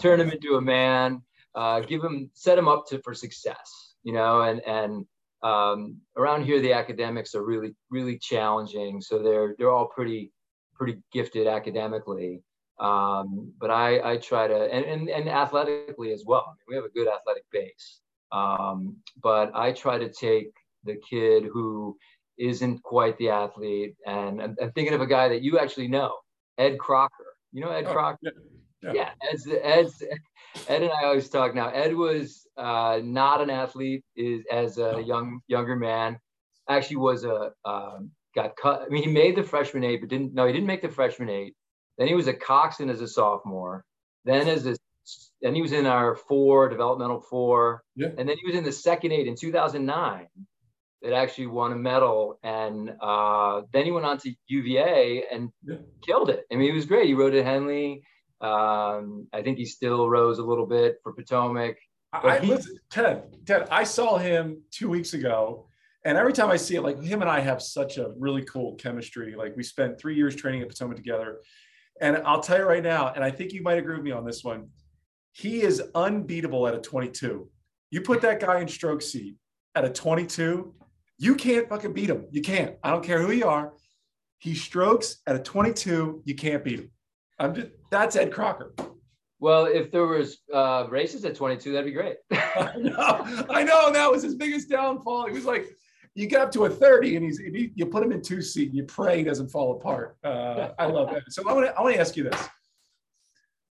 [0.00, 1.22] turn him into a man,
[1.54, 5.06] uh, give him, set him up to for success, you know, and and
[5.42, 10.32] um, around here the academics are really really challenging, so they're they're all pretty
[10.74, 12.42] pretty gifted academically.
[12.78, 16.54] Um, but I, I try to, and, and, and athletically as well.
[16.68, 18.00] We have a good athletic base.
[18.32, 20.52] Um, but I try to take
[20.84, 21.96] the kid who
[22.38, 23.94] isn't quite the athlete.
[24.06, 26.16] And I'm, I'm, thinking of a guy that you actually know,
[26.58, 27.36] Ed Crocker.
[27.52, 28.18] You know Ed oh, Crocker?
[28.22, 28.30] Yeah.
[28.82, 28.92] Yeah.
[28.92, 30.02] yeah, Ed's, Ed's,
[30.68, 31.70] Ed and I always talk now.
[31.70, 36.18] Ed was uh, not an athlete is as a young younger man.
[36.68, 38.82] Actually, was a um, got cut.
[38.82, 40.34] I mean, he made the freshman eight, but didn't.
[40.34, 41.54] No, he didn't make the freshman eight.
[41.98, 43.84] Then he was a coxswain as a sophomore.
[44.24, 44.76] Then as a
[45.40, 47.82] then he was in our four developmental four.
[47.94, 48.08] Yeah.
[48.16, 50.26] And then he was in the second eight in 2009
[51.06, 52.38] that actually won a medal.
[52.42, 55.76] And uh, then he went on to UVA and yeah.
[56.04, 56.44] killed it.
[56.52, 57.06] I mean, he was great.
[57.06, 58.02] He rode at Henley.
[58.40, 61.76] Um, I think he still rose a little bit for Potomac.
[62.12, 65.68] I, he, listen, Ted, Ted, I saw him two weeks ago.
[66.04, 68.74] And every time I see it, like him and I have such a really cool
[68.74, 69.34] chemistry.
[69.36, 71.38] Like we spent three years training at Potomac together.
[72.00, 74.24] And I'll tell you right now, and I think you might agree with me on
[74.24, 74.68] this one.
[75.32, 77.48] He is unbeatable at a 22.
[77.90, 79.36] You put that guy in stroke seat
[79.76, 80.74] at a 22,
[81.18, 82.26] you can't fucking beat him.
[82.30, 82.76] You can't.
[82.82, 83.72] I don't care who you are.
[84.38, 86.22] He strokes at a 22.
[86.24, 86.90] You can't beat him.
[87.38, 88.74] I'm just, that's Ed Crocker.
[89.38, 92.16] Well, if there was uh, races at 22, that'd be great.
[92.32, 93.44] I know.
[93.50, 93.92] I know.
[93.92, 95.26] That was his biggest downfall.
[95.26, 95.66] He was like,
[96.14, 98.68] you get up to a 30 and he's he, you put him in two seat
[98.68, 100.16] and you pray he doesn't fall apart.
[100.24, 101.24] Uh, I love that.
[101.28, 102.48] So I want to I want to ask you this.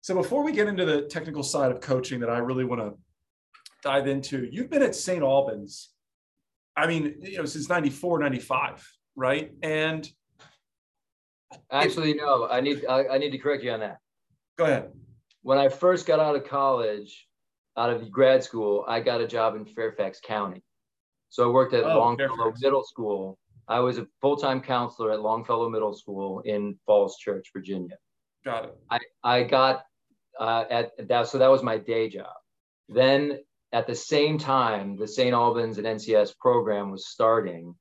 [0.01, 2.93] So before we get into the technical side of coaching that I really want to
[3.81, 5.23] dive into, you've been at St.
[5.23, 5.94] Albans
[6.78, 9.52] I mean, you know, since 94, 95, right?
[9.64, 10.08] And
[11.72, 14.00] actually, no, I need I, I need to correct you on that.
[14.58, 14.92] Go ahead.
[15.42, 17.28] When I first got out of college,
[17.78, 20.64] out of grad school, I got a job in Fairfax County.
[21.30, 22.62] So I worked at oh, Longfellow Fairfax.
[22.62, 23.38] Middle School.
[23.68, 27.98] I was a full-time counselor at Longfellow Middle School in Falls Church, Virginia.
[28.44, 28.78] Got it.
[28.92, 29.86] I, I got
[30.40, 32.34] uh, at that, so that was my day job.
[32.90, 33.40] Then
[33.76, 35.34] at the same time, the St.
[35.34, 37.76] Albans and NCS program was starting,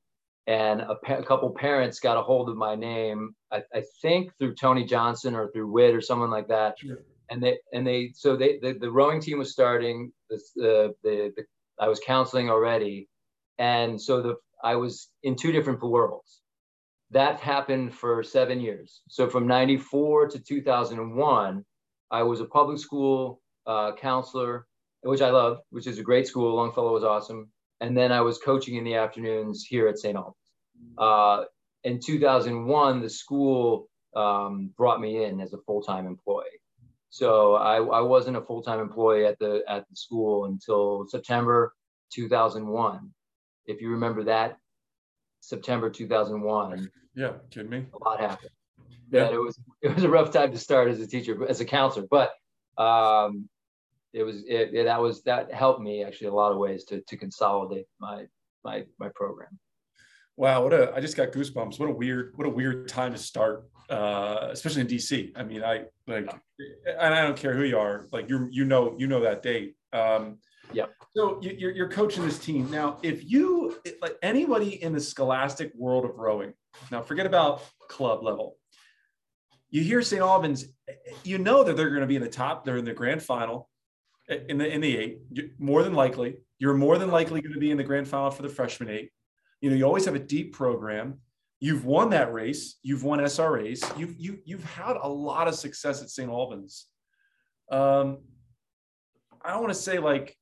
[0.45, 3.33] and a, pa- a couple parents got a hold of my name.
[3.49, 6.77] I, I, think through Tony Johnson or through Whit or someone like that.
[6.77, 6.97] Sure.
[7.29, 10.11] and they and they so they the, the rowing team was starting.
[10.29, 11.43] The, the the the
[11.79, 13.07] I was counseling already,
[13.57, 16.41] and so the I was in two different worlds.
[17.11, 18.99] That happened for seven years.
[19.07, 21.63] So from '94 to 2001,
[22.11, 24.67] I was a public school uh, counselor,
[25.05, 26.55] which I loved, which is a great school.
[26.55, 27.49] Longfellow was awesome.
[27.79, 30.15] And then I was coaching in the afternoons here at St.
[30.15, 30.35] Albans.
[30.97, 31.43] Uh,
[31.83, 36.45] in 2001, the school um, brought me in as a full-time employee.
[37.09, 41.73] So I, I wasn't a full-time employee at the at the school until September
[42.13, 43.11] 2001.
[43.67, 44.57] If you remember that,
[45.39, 46.89] September 2001.
[47.15, 47.85] Yeah, kidding me?
[47.93, 48.49] A lot happened.
[49.11, 51.65] Yeah, it was it was a rough time to start as a teacher, as a
[51.65, 52.31] counselor, but
[52.77, 53.47] um,
[54.15, 57.01] it was it, it, that was that helped me actually a lot of ways to
[57.01, 58.25] to consolidate my
[58.63, 59.59] my my program.
[60.37, 61.79] Wow, what a I just got goosebumps.
[61.79, 65.31] What a weird what a weird time to start, uh, especially in DC.
[65.35, 66.33] I mean, I like,
[66.87, 68.07] and I don't care who you are.
[68.11, 69.75] Like you you know you know that date.
[69.91, 70.37] Um,
[70.71, 70.85] yeah.
[71.15, 72.97] So you, are you're coaching this team now.
[73.03, 76.53] If you like anybody in the scholastic world of rowing,
[76.89, 78.57] now forget about club level.
[79.69, 80.21] You hear St.
[80.21, 80.65] Albans,
[81.23, 82.63] you know that they're going to be in the top.
[82.63, 83.69] They're in the grand final
[84.29, 85.19] in the in the eight.
[85.59, 88.41] More than likely, you're more than likely going to be in the grand final for
[88.41, 89.11] the freshman eight.
[89.61, 91.19] You know, you always have a deep program.
[91.59, 92.77] You've won that race.
[92.83, 93.97] You've won SRAs.
[93.97, 96.29] You've you, you've had a lot of success at St.
[96.29, 96.87] Albans.
[97.71, 98.19] Um,
[99.43, 100.35] I don't want to say like.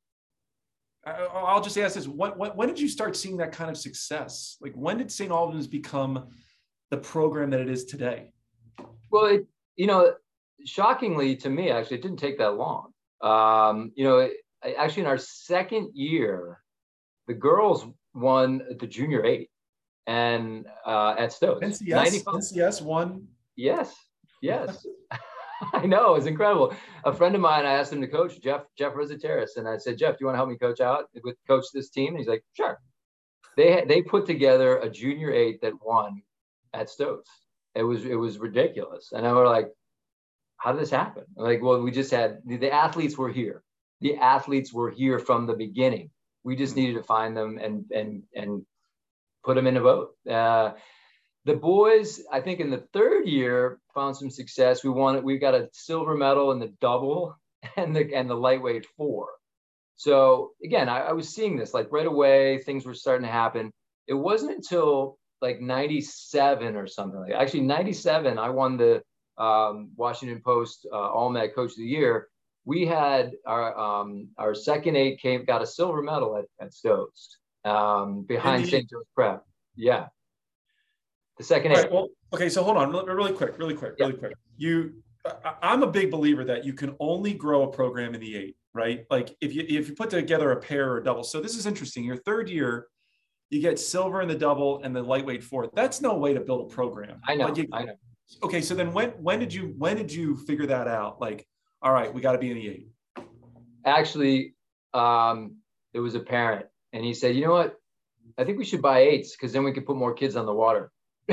[1.06, 4.56] I'll just ask this: when, when, when did you start seeing that kind of success?
[4.62, 5.32] Like, when did St.
[5.32, 6.30] Albans become
[6.92, 8.32] the program that it is today?
[9.12, 10.14] Well, it, you know,
[10.66, 12.93] shockingly to me, actually, it didn't take that long.
[13.24, 14.30] Um, you know,
[14.78, 16.60] actually, in our second year,
[17.28, 19.50] the girls won the junior eight
[20.08, 21.82] and uh, at Stotes.
[21.82, 23.28] NCS, NCS won.
[23.56, 23.96] Yes,
[24.42, 24.86] yes.
[25.74, 26.74] I know it's incredible.
[27.06, 29.98] A friend of mine, I asked him to coach Jeff Jeff Rosateris, and I said,
[29.98, 32.10] Jeff, do you want to help me coach out with coach this team?
[32.10, 32.80] And he's like, sure.
[33.56, 36.22] They they put together a junior eight that won
[36.74, 37.30] at Stotes.
[37.76, 39.70] It was it was ridiculous, and I was like,
[40.64, 41.26] how did this happen?
[41.36, 43.62] Like, well, we just had the athletes were here.
[44.00, 46.10] The athletes were here from the beginning.
[46.46, 48.66] We just needed to find them and and and
[49.44, 50.12] put them in a boat.
[50.30, 50.72] Uh,
[51.44, 54.86] the boys, I think, in the third year found some success.
[54.86, 55.24] We won it.
[55.26, 57.36] We got a silver medal in the double
[57.76, 59.32] and the and the lightweight four.
[59.98, 62.60] So again, I, I was seeing this like right away.
[62.60, 63.70] Things were starting to happen.
[64.08, 69.04] It wasn't until like 97 or something like actually 97 i won the
[69.38, 72.28] um, Washington Post uh, All Met Coach of the Year,
[72.66, 77.38] we had our um, our second eight came got a silver medal at, at Stotes
[77.66, 78.90] um, behind St.
[78.90, 79.44] Joe's Prep.
[79.76, 80.08] Yeah,
[81.38, 81.78] the second eight.
[81.78, 84.20] Right, well, okay, so hold on, really quick, really quick, really yeah.
[84.20, 84.34] quick.
[84.58, 84.94] You,
[85.62, 89.06] I'm a big believer that you can only grow a program in the eight, right?
[89.10, 91.24] Like if you if you put together a pair or a double.
[91.24, 92.04] So this is interesting.
[92.04, 92.88] Your third year,
[93.50, 95.72] you get silver in the double and the lightweight fourth.
[95.74, 97.20] That's no way to build a program.
[97.28, 97.46] I know.
[97.46, 97.96] Like you, I know
[98.42, 101.20] okay so then when when did you when did you figure that out?
[101.22, 101.48] Like
[101.82, 102.88] all right we got to be in the eight.
[103.86, 104.56] Actually
[104.94, 105.58] um
[105.94, 107.76] it was a parent and he said you know what?
[108.38, 110.54] I think we should buy eights because then we could put more kids on the
[110.54, 110.92] water.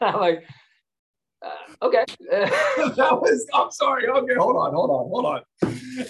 [0.00, 0.44] I'm like
[1.44, 2.04] uh, okay.
[2.30, 5.42] That was i'm sorry okay hold on hold on hold on.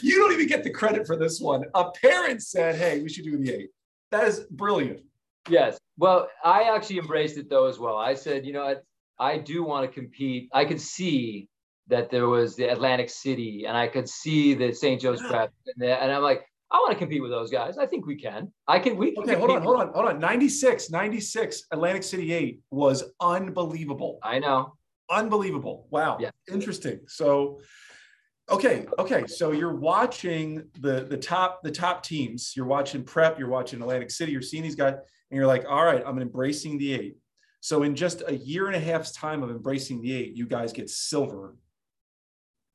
[0.03, 1.65] You don't even get the credit for this one.
[1.75, 3.71] A parent said hey we should do the eight.
[4.11, 5.01] That is brilliant.
[5.49, 5.79] Yes.
[5.97, 7.97] Well i actually embraced it though as well.
[7.97, 8.77] I said you know
[9.19, 10.49] I do want to compete.
[10.53, 11.49] I could see
[11.89, 15.01] that there was the Atlantic City, and I could see the St.
[15.01, 17.79] Joe's Prep, and, the, and I'm like, I want to compete with those guys.
[17.79, 18.53] I think we can.
[18.67, 18.97] I can.
[18.97, 19.37] We okay.
[19.37, 20.19] Hold on, hold on, hold on.
[20.19, 24.19] 96, 96, Atlantic City eight was unbelievable.
[24.23, 24.75] I know.
[25.11, 25.87] Unbelievable.
[25.91, 26.19] Wow.
[26.21, 26.31] Yeah.
[26.53, 27.01] Interesting.
[27.09, 27.61] So,
[28.51, 29.27] okay, okay.
[29.27, 32.53] So you're watching the the top the top teams.
[32.55, 33.39] You're watching Prep.
[33.39, 34.33] You're watching Atlantic City.
[34.33, 37.17] You're seeing these guys, and you're like, all right, I'm embracing the eight.
[37.61, 40.73] So in just a year and a half's time of embracing the eight, you guys
[40.73, 41.57] get silver.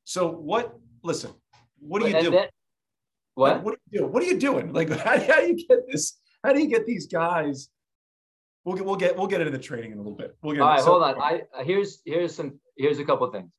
[0.04, 0.74] So what?
[1.02, 1.32] Listen,
[1.78, 2.30] what do you do?
[3.34, 3.62] what?
[3.62, 4.06] what do you do?
[4.06, 4.72] What are you doing?
[4.72, 6.18] Like, how, how do you get this?
[6.42, 7.68] How do you get these guys?
[8.64, 10.36] We'll get we'll get we'll get into the training in a little bit.
[10.42, 10.80] We'll get all right.
[10.80, 11.20] So, hold on.
[11.20, 13.52] I here's here's some here's a couple of things.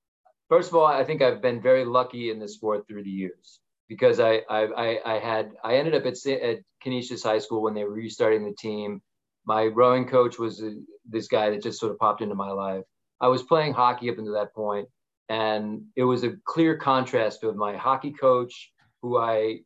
[0.49, 3.59] First of all, I think I've been very lucky in this sport through the years
[3.87, 7.83] because I I I, had I ended up at at Canisius High School when they
[7.83, 9.01] were restarting the team
[9.45, 10.71] my rowing coach was uh,
[11.07, 12.83] this guy that just sort of popped into my life.
[13.21, 14.87] I was playing hockey up until that point,
[15.29, 19.59] and it was a clear contrast with my hockey coach, who I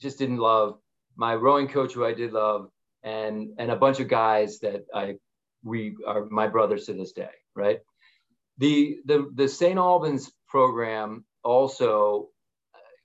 [0.00, 0.78] just didn't love,
[1.16, 2.68] my rowing coach, who I did love,
[3.02, 5.16] and and a bunch of guys that I
[5.64, 7.80] we are my brothers to this day, right?
[8.58, 9.78] The the the St.
[9.78, 12.28] Albans program also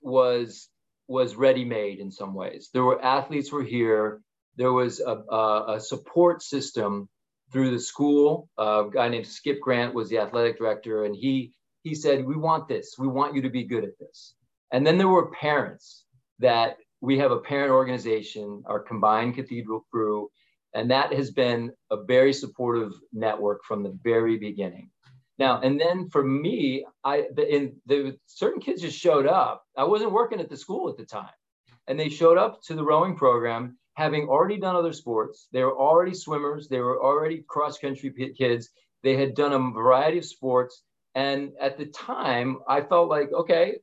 [0.00, 0.68] was
[1.08, 2.70] was ready made in some ways.
[2.72, 4.20] There were athletes were here.
[4.56, 7.08] There was a, a, a support system
[7.52, 8.48] through the school.
[8.58, 12.36] Uh, a guy named Skip Grant was the athletic director, and he he said, "We
[12.36, 12.96] want this.
[12.98, 14.34] We want you to be good at this."
[14.72, 16.04] And then there were parents
[16.38, 20.30] that we have a parent organization, our combined cathedral crew,
[20.74, 24.90] and that has been a very supportive network from the very beginning.
[25.38, 29.64] Now, and then for me, I in the certain kids just showed up.
[29.76, 31.36] I wasn't working at the school at the time,
[31.86, 35.48] and they showed up to the rowing program having already done other sports.
[35.52, 36.68] They were already swimmers.
[36.68, 38.70] They were already cross country kids.
[39.02, 40.82] They had done a variety of sports,
[41.14, 43.78] and at the time, I felt like, okay,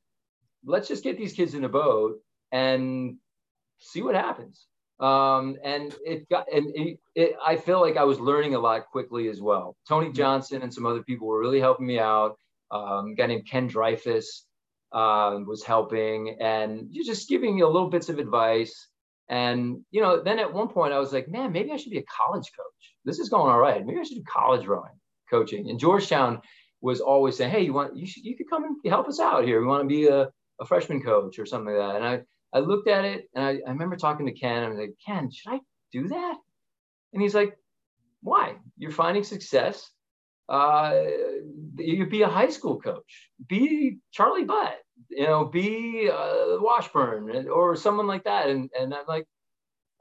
[0.66, 2.20] let's just get these kids in a boat
[2.52, 3.18] and
[3.80, 4.68] see what happens
[5.00, 8.88] um, and it got and it, it, I feel like I was learning a lot
[8.92, 9.78] quickly as well.
[9.88, 10.16] Tony mm-hmm.
[10.16, 12.38] Johnson and some other people were really helping me out.
[12.72, 14.46] Um, a guy named Ken Dreyfus
[14.92, 18.88] uh, was helping, and just giving you little bits of advice.
[19.30, 22.00] And you know, then at one point I was like, man, maybe I should be
[22.00, 22.96] a college coach.
[23.06, 23.86] This is going all right.
[23.86, 24.92] Maybe I should do college rowing
[25.30, 25.70] coaching.
[25.70, 26.42] And Georgetown
[26.82, 29.46] was always saying, hey, you want you should you could come and help us out
[29.46, 29.62] here.
[29.62, 31.96] We want to be a, a freshman coach or something like that.
[31.96, 34.64] And I I looked at it and I, I remember talking to Ken.
[34.64, 35.60] I was like, Ken, should I
[35.92, 36.38] do that?
[37.14, 37.58] And he's like,
[38.22, 38.56] why?
[38.78, 39.90] You're finding success.
[40.48, 41.04] Uh,
[41.78, 44.78] you'd be a high school coach, be Charlie Butt,
[45.10, 48.50] you know, be uh, Washburn or someone like that.
[48.50, 49.26] And, and I'm like,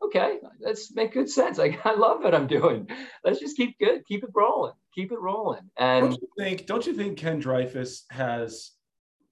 [0.04, 1.58] okay, let's make good sense.
[1.68, 2.88] Like, I love what I'm doing.
[3.24, 5.70] Let's just keep good, keep it rolling, keep it rolling.
[5.76, 8.72] And don't you think, don't you think Ken Dreyfus has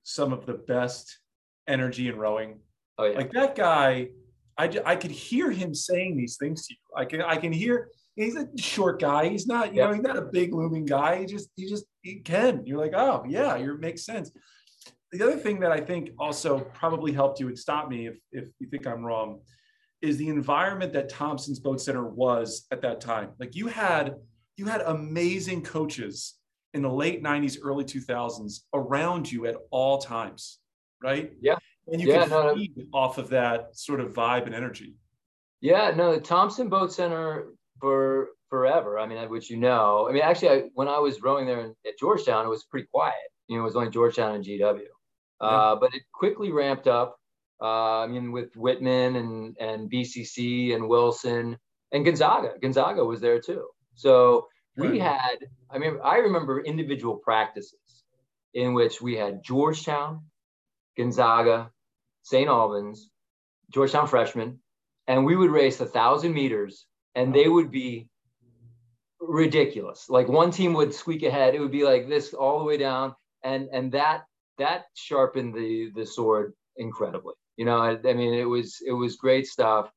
[0.02, 1.18] some of the best
[1.66, 2.60] energy in rowing?
[2.98, 3.18] Oh, yeah.
[3.18, 4.08] Like that guy,
[4.58, 6.78] I, I could hear him saying these things to you.
[6.96, 9.28] I can I can hear he's a short guy.
[9.28, 11.20] He's not, you know, he's not a big looming guy.
[11.20, 12.64] He just he just he can.
[12.64, 14.30] You're like, oh yeah, you're makes sense.
[15.12, 18.48] The other thing that I think also probably helped you and stop me if if
[18.58, 19.40] you think I'm wrong
[20.02, 23.30] is the environment that Thompson's Boat Center was at that time.
[23.38, 24.16] Like you had
[24.56, 26.34] you had amazing coaches
[26.74, 30.58] in the late 90s, early 2000s around you at all times,
[31.02, 31.32] right?
[31.40, 31.56] Yeah
[31.88, 32.84] and you yeah, can no, feed no.
[32.92, 34.94] off of that sort of vibe and energy.
[35.60, 37.46] Yeah, no, the Thompson Boat Center
[37.80, 38.98] for forever.
[38.98, 41.98] I mean, which you know, I mean, actually, I, when I was rowing there at
[41.98, 43.14] Georgetown, it was pretty quiet.
[43.48, 44.80] You know, it was only Georgetown and GW,
[45.40, 45.48] yeah.
[45.48, 47.18] uh, but it quickly ramped up.
[47.60, 51.56] Uh, I mean, with Whitman and and BCC and Wilson
[51.92, 52.52] and Gonzaga.
[52.60, 53.66] Gonzaga was there too.
[53.94, 55.00] So we right.
[55.00, 55.48] had.
[55.70, 58.04] I mean, I remember individual practices
[58.54, 60.24] in which we had Georgetown,
[60.96, 61.70] Gonzaga,
[62.22, 62.48] St.
[62.48, 63.10] Albans,
[63.70, 64.60] Georgetown freshmen,
[65.06, 68.08] and we would race a thousand meters, and they would be
[69.20, 70.08] ridiculous.
[70.08, 73.14] Like one team would squeak ahead, it would be like this all the way down,
[73.42, 74.24] and and that
[74.58, 77.34] that sharpened the the sword incredibly.
[77.56, 79.90] You know, I, I mean, it was it was great stuff.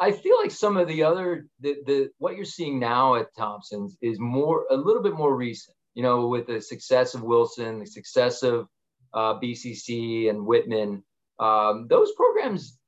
[0.00, 3.96] I feel like some of the other the, the what you're seeing now at Thompson's
[4.00, 5.76] is more a little bit more recent.
[5.94, 8.66] You know, with the success of Wilson, the success of
[9.12, 11.04] uh, BCC and Whitman,
[11.38, 12.78] um, those programs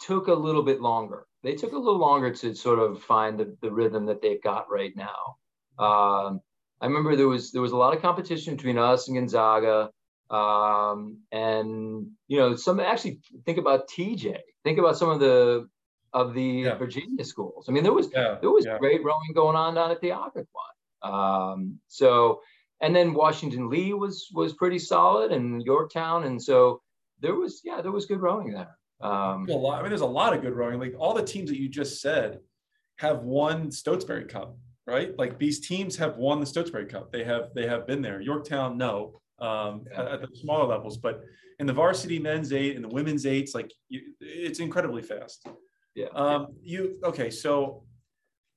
[0.00, 1.26] took a little bit longer.
[1.42, 4.70] They took a little longer to sort of find the, the rhythm that they've got
[4.70, 5.36] right now.
[5.78, 6.40] Um,
[6.82, 9.90] I remember there was there was a lot of competition between us and Gonzaga,
[10.30, 14.38] um, and you know some actually think about TJ.
[14.64, 15.68] Think about some of the
[16.12, 16.74] of the yeah.
[16.76, 17.66] Virginia schools.
[17.68, 18.78] I mean, there was yeah, there was yeah.
[18.78, 20.46] great rowing going on down at the Occoquan.
[21.02, 22.40] Um, so,
[22.80, 26.80] and then Washington Lee was was pretty solid, and Yorktown, and so
[27.20, 28.76] there was yeah there was good rowing there.
[29.00, 29.78] Um, a lot.
[29.78, 30.78] I mean, there's a lot of good rowing.
[30.78, 32.38] Like all the teams that you just said
[32.98, 35.16] have won Stotesbury Cup, right?
[35.18, 37.10] Like these teams have won the Stotesbury Cup.
[37.10, 38.20] They have they have been there.
[38.20, 40.00] Yorktown, no, um, yeah.
[40.00, 41.22] at, at, the smaller levels, but
[41.58, 45.46] in the varsity men's eight and the women's eights, like you, it's incredibly fast.
[45.94, 46.06] Yeah.
[46.14, 47.30] Um, you okay?
[47.30, 47.84] So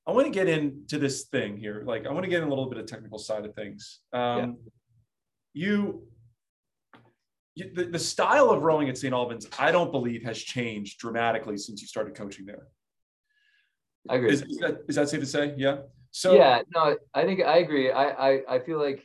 [0.06, 1.82] I want to get into this thing here.
[1.86, 4.00] Like I want to get in a little bit of technical side of things.
[4.12, 4.46] Um, yeah.
[5.56, 6.02] You
[7.56, 9.14] the, the style of rowing at St.
[9.14, 12.66] Albans, I don't believe has changed dramatically since you started coaching there.
[14.08, 14.32] I agree.
[14.32, 15.54] Is, is, that, is that safe to say?
[15.56, 15.78] Yeah.
[16.10, 17.90] So yeah, no, I think I agree.
[17.90, 19.04] I, I, I feel like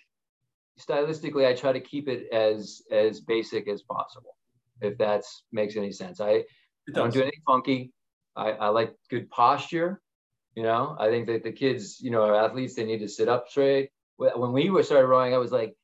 [0.80, 4.36] stylistically, I try to keep it as as basic as possible,
[4.82, 6.20] if that makes any sense.
[6.20, 6.44] I, I
[6.94, 7.94] don't do anything funky.
[8.36, 10.02] I, I like good posture.
[10.56, 12.76] You know, I think that the kids, you know, are athletes.
[12.76, 13.92] They need to sit up straight.
[14.18, 15.76] When we were started rowing, I was like,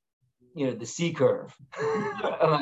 [0.55, 1.55] you know, the C curve.
[1.81, 2.59] no,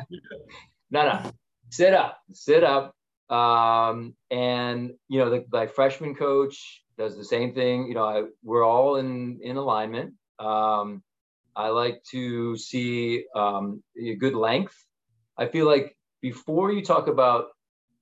[0.91, 1.31] no,
[1.69, 2.95] sit up, sit up.
[3.29, 7.87] Um, and you know, the my freshman coach does the same thing.
[7.87, 10.13] You know, I, we're all in in alignment.
[10.39, 11.01] Um,
[11.55, 14.75] I like to see um, a good length.
[15.37, 17.47] I feel like before you talk about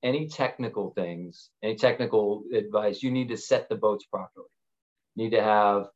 [0.04, 4.48] any technical things, any technical advice, you need to set the boats properly.
[5.16, 5.88] You need to have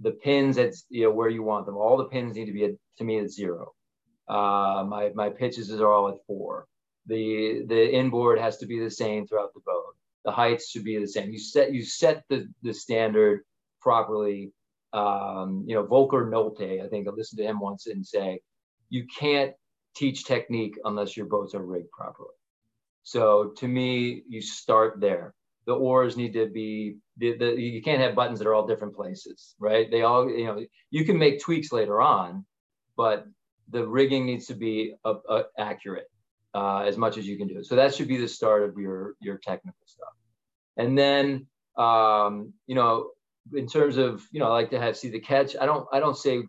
[0.00, 1.76] the pins at you know where you want them.
[1.76, 3.72] All the pins need to be at, to me at zero.
[4.28, 6.66] Uh, my my pitches are all at four.
[7.06, 9.96] The the inboard has to be the same throughout the boat.
[10.24, 11.30] The heights should be the same.
[11.30, 13.40] You set you set the the standard
[13.80, 14.52] properly.
[14.92, 18.40] Um, you know, Volker Nolte, I think I listened to him once and say,
[18.88, 19.52] you can't
[19.94, 22.30] teach technique unless your boats are rigged properly.
[23.02, 25.34] So to me, you start there.
[25.66, 28.94] The oars need to be the, the, you can't have buttons that are all different
[28.94, 29.90] places, right?
[29.90, 32.46] They all you know you can make tweaks later on,
[32.96, 33.26] but
[33.70, 36.10] the rigging needs to be uh, uh, accurate
[36.54, 37.58] uh, as much as you can do.
[37.58, 37.66] it.
[37.66, 40.14] So that should be the start of your your technical stuff,
[40.76, 43.10] and then um, you know
[43.54, 45.56] in terms of you know I like to have see the catch.
[45.60, 46.42] I don't I don't say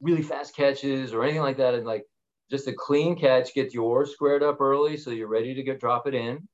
[0.00, 2.04] really fast catches or anything like that, and like
[2.50, 6.06] just a clean catch, get yours squared up early so you're ready to get drop
[6.06, 6.48] it in.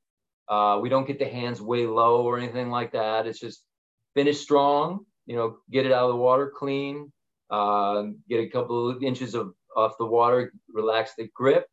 [0.48, 3.26] Uh, we don't get the hands way low or anything like that.
[3.26, 3.62] It's just
[4.14, 7.12] finish strong, you know, get it out of the water clean,
[7.50, 11.66] uh, get a couple of inches of off the water, relax the grip.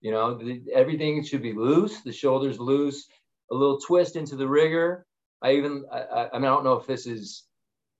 [0.00, 2.00] You know, the, everything should be loose.
[2.02, 3.06] The shoulders loose,
[3.50, 5.06] a little twist into the rigger.
[5.42, 7.44] I even, I, I mean, I don't know if this is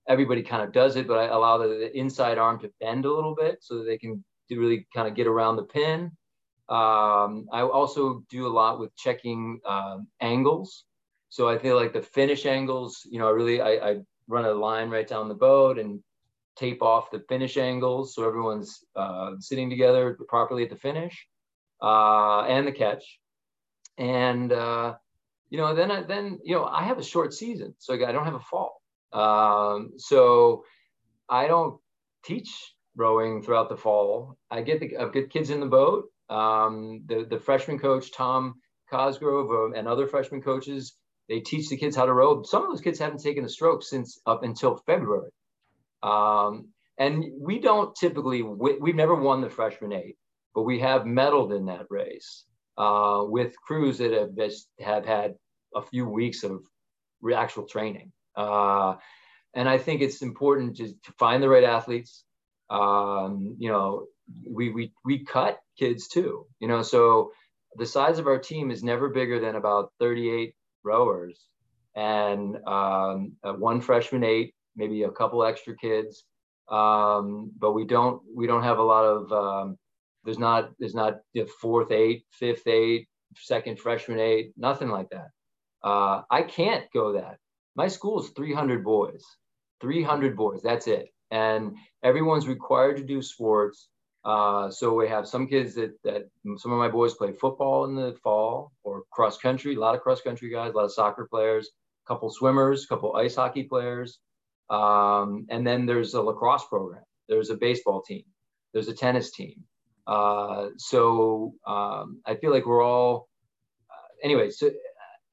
[0.07, 3.11] everybody kind of does it, but I allow the, the inside arm to bend a
[3.11, 6.11] little bit so that they can really kind of get around the pin.
[6.69, 10.85] Um, I also do a lot with checking um, angles.
[11.29, 13.97] So I feel like the finish angles, you know, I really, I, I,
[14.27, 15.99] run a line right down the boat and
[16.55, 18.15] tape off the finish angles.
[18.15, 21.27] So everyone's uh, sitting together properly at the finish
[21.81, 23.19] uh, and the catch.
[23.97, 24.95] And, uh,
[25.49, 28.23] you know, then, I, then, you know, I have a short season, so I don't
[28.23, 28.80] have a fall.
[29.13, 30.63] Um, so
[31.29, 31.79] I don't
[32.23, 32.49] teach
[32.95, 34.37] rowing throughout the fall.
[34.49, 36.05] I get the I've got kids in the boat.
[36.29, 38.55] Um, the the freshman coach Tom
[38.89, 40.93] Cosgrove um, and other freshman coaches
[41.29, 42.43] they teach the kids how to row.
[42.43, 45.31] Some of those kids haven't taken a stroke since up until February.
[46.03, 50.17] Um, and we don't typically we've never won the freshman eight,
[50.53, 52.45] but we have medaled in that race
[52.77, 55.35] uh, with crews that have just have had
[55.75, 56.61] a few weeks of
[57.33, 58.11] actual training.
[58.41, 58.95] Uh,
[59.53, 62.23] and I think it's important to, to find the right athletes,
[62.69, 64.07] um, you know,
[64.49, 67.31] we, we, we cut kids too, you know, so
[67.75, 71.39] the size of our team is never bigger than about 38 rowers
[71.95, 76.23] and um, uh, one freshman eight, maybe a couple extra kids.
[76.69, 79.77] Um, but we don't, we don't have a lot of, um,
[80.23, 85.27] there's not, there's not the fourth eight, fifth eight, second freshman eight, nothing like that.
[85.83, 87.37] Uh, I can't go that.
[87.75, 89.23] My school is 300 boys,
[89.81, 90.61] 300 boys.
[90.61, 93.87] That's it and everyone's required to do sports.
[94.23, 97.95] Uh, so we have some kids that, that some of my boys play football in
[97.95, 101.27] the fall or cross country, a lot of cross country guys, a lot of soccer
[101.27, 101.69] players,
[102.05, 104.19] a couple swimmers, a couple ice hockey players.
[104.69, 108.23] Um, and then there's a lacrosse program, there's a baseball team,
[108.73, 109.63] there's a tennis team.
[110.05, 113.27] Uh, so um, I feel like we're all,
[113.89, 114.69] uh, anyway, so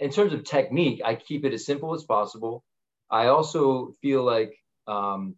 [0.00, 2.64] in terms of technique, I keep it as simple as possible.
[3.10, 4.54] I also feel like
[4.86, 5.36] um,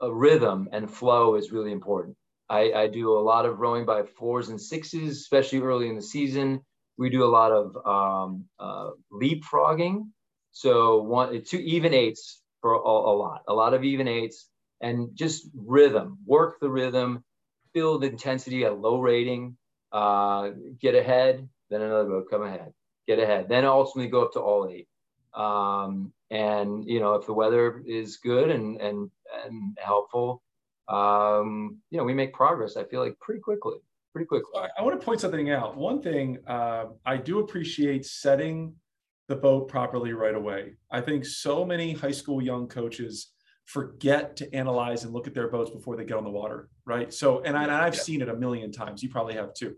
[0.00, 2.16] a rhythm and flow is really important.
[2.48, 6.02] I, I, do a lot of rowing by fours and sixes, especially early in the
[6.02, 6.60] season.
[6.98, 10.08] We do a lot of um, uh, leapfrogging.
[10.52, 14.48] So one, two even eights for a, a, lot, a lot of even eights,
[14.80, 16.18] and just rhythm.
[16.26, 17.24] Work the rhythm,
[17.72, 19.56] build intensity at low rating.
[19.90, 22.72] Uh, get ahead, then another boat come ahead,
[23.06, 24.88] get ahead, then ultimately go up to all eight.
[25.34, 29.10] Um, and you know, if the weather is good and and
[29.44, 30.42] and helpful,
[30.88, 32.76] um, you know, we make progress.
[32.76, 33.78] I feel like pretty quickly,
[34.12, 34.60] pretty quickly.
[34.60, 35.76] I, I want to point something out.
[35.76, 38.74] One thing uh, I do appreciate setting
[39.28, 40.74] the boat properly right away.
[40.90, 43.30] I think so many high school young coaches
[43.64, 47.12] forget to analyze and look at their boats before they get on the water, right?
[47.12, 48.00] So, and, I, I've yeah.
[48.00, 49.02] seen it a million times.
[49.02, 49.74] You probably have too.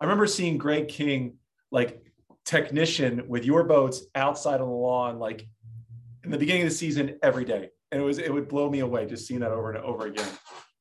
[0.00, 1.36] I remember seeing Greg King,
[1.70, 2.02] like
[2.46, 5.46] technician with your boats outside on the lawn, like
[6.24, 8.80] in the beginning of the season every day and it was it would blow me
[8.80, 10.28] away just seeing that over and over again.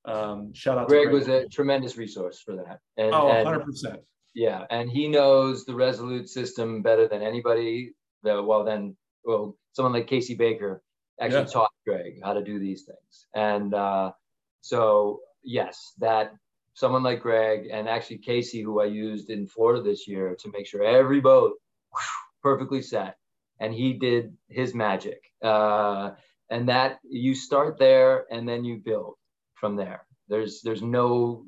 [0.06, 2.80] Um, shout out Greg, Greg was a tremendous resource for that.
[2.98, 3.98] And, oh, 100%.
[4.36, 7.94] yeah, and he knows the Resolute system better than anybody.
[8.22, 10.84] The, well, then, well, someone like Casey Baker
[11.20, 11.46] actually yeah.
[11.46, 13.26] taught Greg how to do these things.
[13.34, 14.12] And uh,
[14.62, 16.34] so, yes, that
[16.76, 20.68] someone like Greg and actually Casey, who I used in Florida this year to make
[20.68, 21.54] sure every boat
[21.92, 22.02] whew,
[22.44, 23.18] perfectly set,
[23.60, 25.22] and he did his magic.
[25.44, 26.12] Uh,
[26.52, 29.16] and that you start there and then you build
[29.56, 31.46] from there there's there's no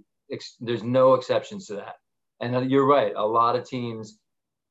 [0.60, 1.96] there's no exceptions to that
[2.42, 3.14] And you're right.
[3.16, 4.20] A lot of teams,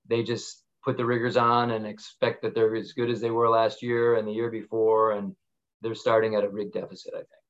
[0.09, 3.49] they just put the riggers on and expect that they're as good as they were
[3.49, 5.35] last year and the year before, and
[5.83, 7.15] they're starting at a rig deficit.
[7.15, 7.46] I think.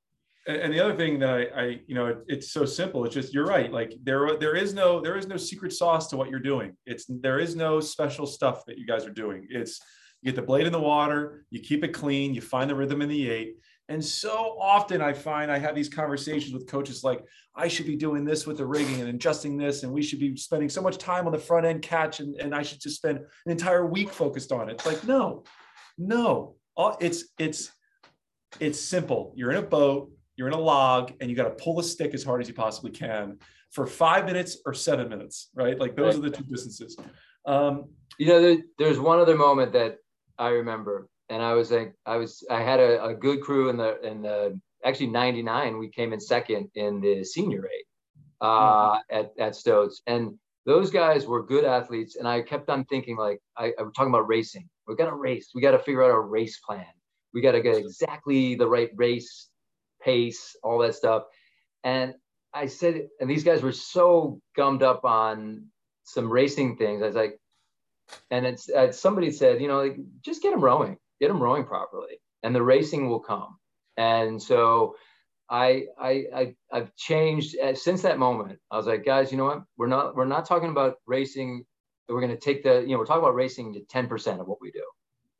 [0.46, 3.04] And the other thing that I, I you know, it, it's so simple.
[3.04, 3.72] It's just you're right.
[3.72, 6.76] Like there, there is no, there is no secret sauce to what you're doing.
[6.86, 9.46] It's there is no special stuff that you guys are doing.
[9.50, 9.80] It's
[10.22, 13.02] you get the blade in the water, you keep it clean, you find the rhythm
[13.02, 13.56] in the eight,
[13.88, 17.22] and so often I find I have these conversations with coaches like,
[17.54, 20.36] I should be doing this with the rigging and adjusting this, and we should be
[20.36, 23.18] spending so much time on the front end catch, and, and I should just spend
[23.18, 24.72] an entire week focused on it.
[24.74, 25.44] It's like, no,
[25.98, 26.56] no.
[27.00, 27.70] It's it's
[28.58, 29.32] it's simple.
[29.36, 32.14] You're in a boat, you're in a log, and you got to pull the stick
[32.14, 33.38] as hard as you possibly can
[33.70, 35.78] for five minutes or seven minutes, right?
[35.78, 36.24] Like those right.
[36.24, 36.96] are the two distances.
[37.46, 37.86] Um,
[38.18, 39.98] you know, there, there's one other moment that
[40.38, 43.76] I remember and I was like, I was, I had a, a good crew in
[43.76, 47.86] the, in the, actually 99, we came in second in the senior eight
[48.40, 49.16] uh, mm-hmm.
[49.18, 50.02] at, at Stotes.
[50.06, 50.34] And
[50.64, 52.16] those guys were good athletes.
[52.16, 54.68] And I kept on thinking like, I, I was talking about racing.
[54.86, 55.50] We got to race.
[55.54, 56.86] We got to figure out our race plan.
[57.34, 59.48] We got to get exactly the right race
[60.06, 61.24] pace, all that stuff.
[61.84, 62.14] And
[62.54, 65.66] I said, and these guys were so gummed up on
[66.04, 67.02] some racing things.
[67.02, 67.38] I was like,
[68.30, 71.64] and it's uh, somebody said, you know, like, just get them rowing get them rowing
[71.64, 73.56] properly and the racing will come.
[73.96, 74.96] And so
[75.48, 78.58] I, I, I have changed uh, since that moment.
[78.70, 79.62] I was like, guys, you know what?
[79.78, 81.64] We're not, we're not talking about racing.
[82.08, 84.60] We're going to take the, you know, we're talking about racing to 10% of what
[84.60, 84.84] we do.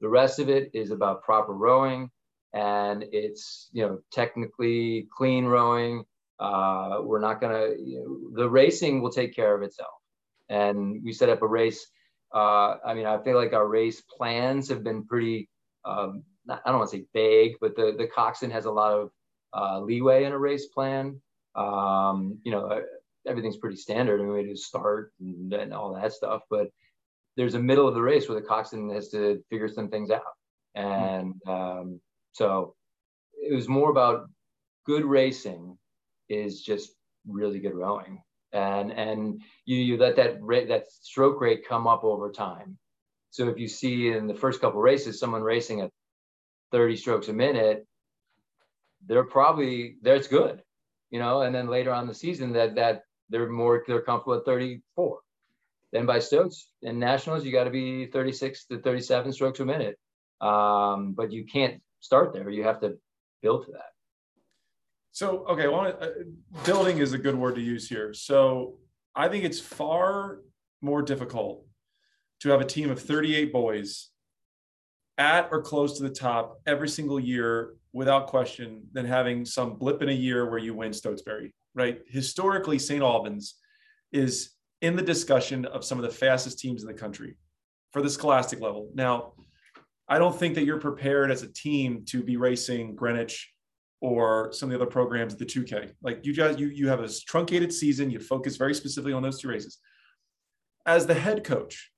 [0.01, 2.11] The rest of it is about proper rowing
[2.57, 6.05] and it's, you know, technically clean rowing.
[6.39, 9.97] Uh, we're not going to, you know, the racing will take care of itself.
[10.49, 11.87] And we set up a race.
[12.35, 15.49] Uh, I mean, I feel like our race plans have been pretty
[15.85, 18.93] um, not, I don't want to say vague, but the the coxswain has a lot
[18.93, 19.11] of
[19.53, 21.21] uh, leeway in a race plan.
[21.55, 22.83] Um, you know,
[23.27, 24.21] everything's pretty standard.
[24.21, 26.69] I mean, we do start and, and all that stuff, but
[27.37, 30.23] there's a middle of the race where the coxswain has to figure some things out.
[30.75, 32.01] And um,
[32.37, 32.75] so
[33.33, 34.29] it was more about
[34.85, 35.79] good racing
[36.29, 36.91] is just
[37.27, 38.21] really good rowing.
[38.53, 42.77] And, and you, you let that rate, that stroke rate come up over time.
[43.31, 45.91] So if you see in the first couple races someone racing at
[46.73, 47.87] 30 strokes a minute,
[49.07, 50.63] they're probably that's good,
[51.11, 51.41] you know.
[51.41, 55.19] And then later on the season, that that they're more they're comfortable at 34.
[55.93, 59.97] Then by Stotes in nationals, you got to be 36 to 37 strokes a minute.
[60.41, 62.49] Um, but you can't start there.
[62.51, 62.99] You have to
[63.43, 63.91] build to that.
[65.13, 66.09] So okay, well, uh,
[66.65, 68.13] building is a good word to use here.
[68.13, 68.79] So
[69.15, 70.41] I think it's far
[70.83, 71.65] more difficult
[72.41, 74.11] to have a team of 38 boys
[75.19, 80.03] at or close to the top every single year without question than having some blip
[80.03, 82.03] in a year where you win Stotesbury, right?
[82.09, 83.03] Historically, St.
[83.03, 83.55] Albans
[84.13, 84.51] is
[84.83, 87.39] in the discussion of some of the fastest teams in the country
[87.93, 88.91] for the scholastic level.
[88.95, 89.33] Now,
[90.09, 93.53] I don't think that you're prepared as a team to be racing Greenwich
[94.01, 95.93] or some of the other programs at the 2K.
[96.03, 98.11] Like you guys, you you have a truncated season.
[98.11, 99.79] You focus very specifically on those two races.
[100.85, 101.91] As the head coach,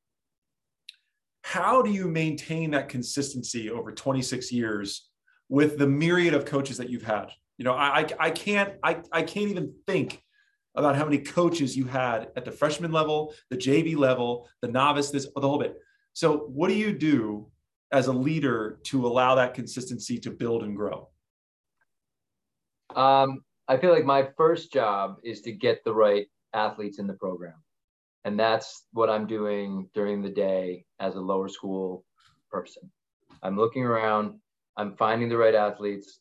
[1.42, 5.08] how do you maintain that consistency over 26 years
[5.48, 7.30] with the myriad of coaches that you've had?
[7.58, 10.22] You know, I, I can't, I, I can't even think
[10.74, 15.10] about how many coaches you had at the freshman level, the JV level, the novice,
[15.10, 15.76] this, the whole bit.
[16.12, 17.48] So what do you do
[17.92, 21.08] as a leader to allow that consistency to build and grow?
[22.94, 27.14] Um, I feel like my first job is to get the right athletes in the
[27.14, 27.54] program.
[28.24, 32.04] And that's what i'm doing during the day as a lower school
[32.50, 32.90] person.
[33.42, 34.38] I'm looking around.
[34.76, 36.20] I'm finding the right athletes.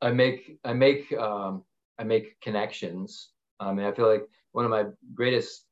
[0.00, 1.64] I make i make um,
[1.98, 3.30] i make connections.
[3.60, 4.84] I mean i feel like one of my
[5.14, 5.64] greatest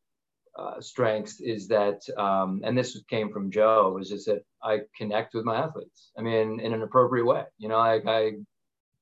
[0.59, 5.34] uh, strengths is that um, and this came from joe was just that i connect
[5.34, 8.32] with my athletes i mean in an appropriate way you know like i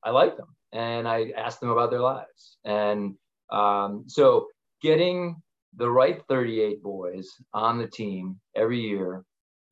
[0.03, 3.15] i like them and i ask them about their lives and
[3.51, 4.49] um, so
[4.83, 5.37] getting
[5.77, 9.25] the right 38 boys on the team every year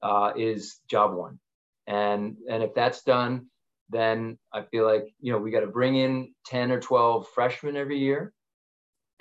[0.03, 1.39] uh, is job one.
[1.87, 3.47] And, and if that's done,
[3.91, 7.77] then I feel like, you know, we got to bring in 10 or 12 freshmen
[7.77, 8.33] every year.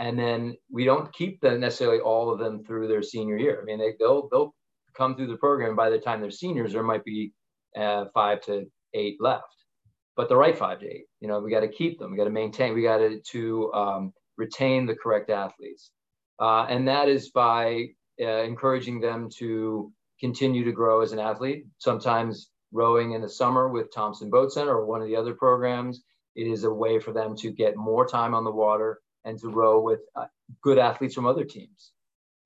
[0.01, 3.59] And then we don't keep them necessarily all of them through their senior year.
[3.61, 4.55] I mean, they, they'll, they'll
[4.97, 5.75] come through the program.
[5.75, 7.33] By the time they're seniors, there might be
[7.77, 9.55] uh, five to eight left,
[10.15, 12.09] but the right five to eight, you know, we got to keep them.
[12.09, 15.91] We got to maintain, we got to, to um, retain the correct athletes.
[16.39, 17.89] Uh, and that is by
[18.19, 21.65] uh, encouraging them to continue to grow as an athlete.
[21.77, 26.01] Sometimes rowing in the summer with Thompson Boat Center or one of the other programs
[26.35, 29.49] it is a way for them to get more time on the water and to
[29.49, 30.25] row with uh,
[30.61, 31.91] good athletes from other teams.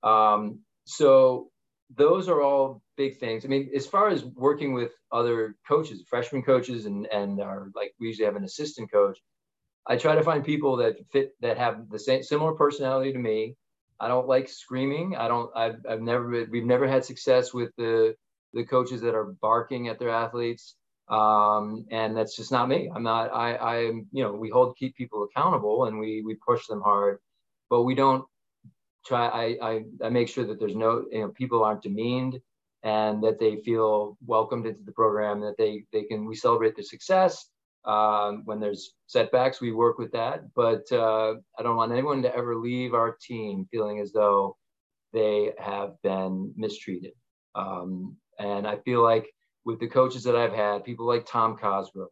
[0.04, 1.50] Um, so
[1.96, 3.46] those are all big things.
[3.46, 7.94] I mean, as far as working with other coaches, freshman coaches, and and our like
[8.00, 9.20] we usually have an assistant coach.
[9.88, 13.56] I try to find people that fit that have the same similar personality to me.
[14.00, 15.16] I don't like screaming.
[15.16, 15.50] I don't.
[15.56, 18.16] I've I've never we've never had success with the
[18.54, 20.76] the coaches that are barking at their athletes.
[21.08, 22.90] Um, and that's just not me.
[22.94, 23.34] I'm not.
[23.34, 27.20] I I'm you know we hold keep people accountable and we we push them hard,
[27.70, 28.26] but we don't
[29.06, 32.40] try I, I i make sure that there's no you know people aren't demeaned
[32.84, 36.84] and that they feel welcomed into the program that they they can we celebrate their
[36.86, 37.50] success
[37.86, 42.36] um, when there's setbacks we work with that but uh, i don't want anyone to
[42.36, 44.58] ever leave our team feeling as though
[45.14, 47.14] they have been mistreated
[47.54, 49.28] um, and i feel like
[49.66, 52.10] with the coaches that i've had people like tom cosgrove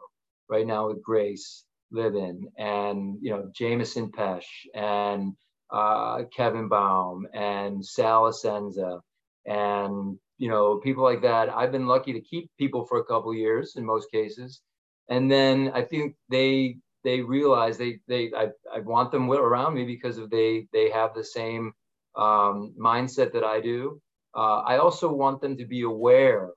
[0.50, 5.34] right now with grace Liven and you know Jamison Pesh and
[5.72, 9.00] uh, Kevin Baum and Sal Asenza
[9.46, 11.50] and you know people like that.
[11.50, 14.62] I've been lucky to keep people for a couple years in most cases,
[15.10, 19.86] and then I think they they realize they they I, I want them around me
[19.86, 21.74] because of they they have the same
[22.16, 24.02] um, mindset that I do.
[24.36, 26.50] Uh, I also want them to be aware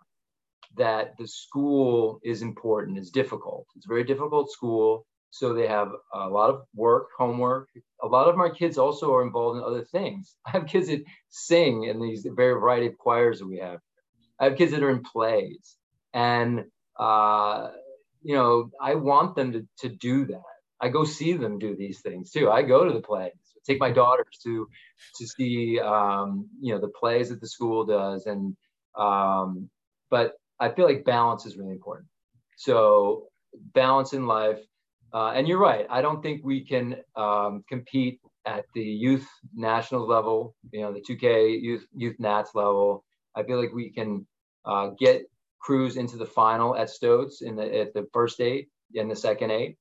[0.77, 2.99] that the school is important.
[2.99, 3.67] It's difficult.
[3.77, 5.07] It's a very difficult school.
[5.31, 7.69] So they have a lot of work, homework.
[8.03, 10.35] A lot of my kids also are involved in other things.
[10.47, 13.81] I have kids that sing in these very variety of choirs that we have.
[14.41, 15.77] I have kids that are in plays.
[16.15, 16.65] And,
[16.99, 17.69] uh,
[18.23, 20.43] you know, I want them to, to do that.
[20.81, 22.51] I go see them do these things too.
[22.51, 23.33] I go to the plays,
[23.67, 24.69] take my daughters to,
[25.19, 28.27] to see, um, you know, the plays that the school does.
[28.27, 28.57] And,
[28.99, 29.71] um,
[30.11, 32.09] but I feel like balance is really important.
[32.57, 33.27] So
[33.75, 34.59] balance in life,
[35.13, 35.87] uh, and you're right.
[35.91, 41.01] I don't think we can um, compete at the youth national level, you know, the
[41.01, 43.05] 2K youth youth Nats level.
[43.35, 44.27] I feel like we can
[44.65, 45.23] uh, get
[45.61, 49.51] crews into the final at Stotes in the at the first eight and the second
[49.51, 49.77] eight.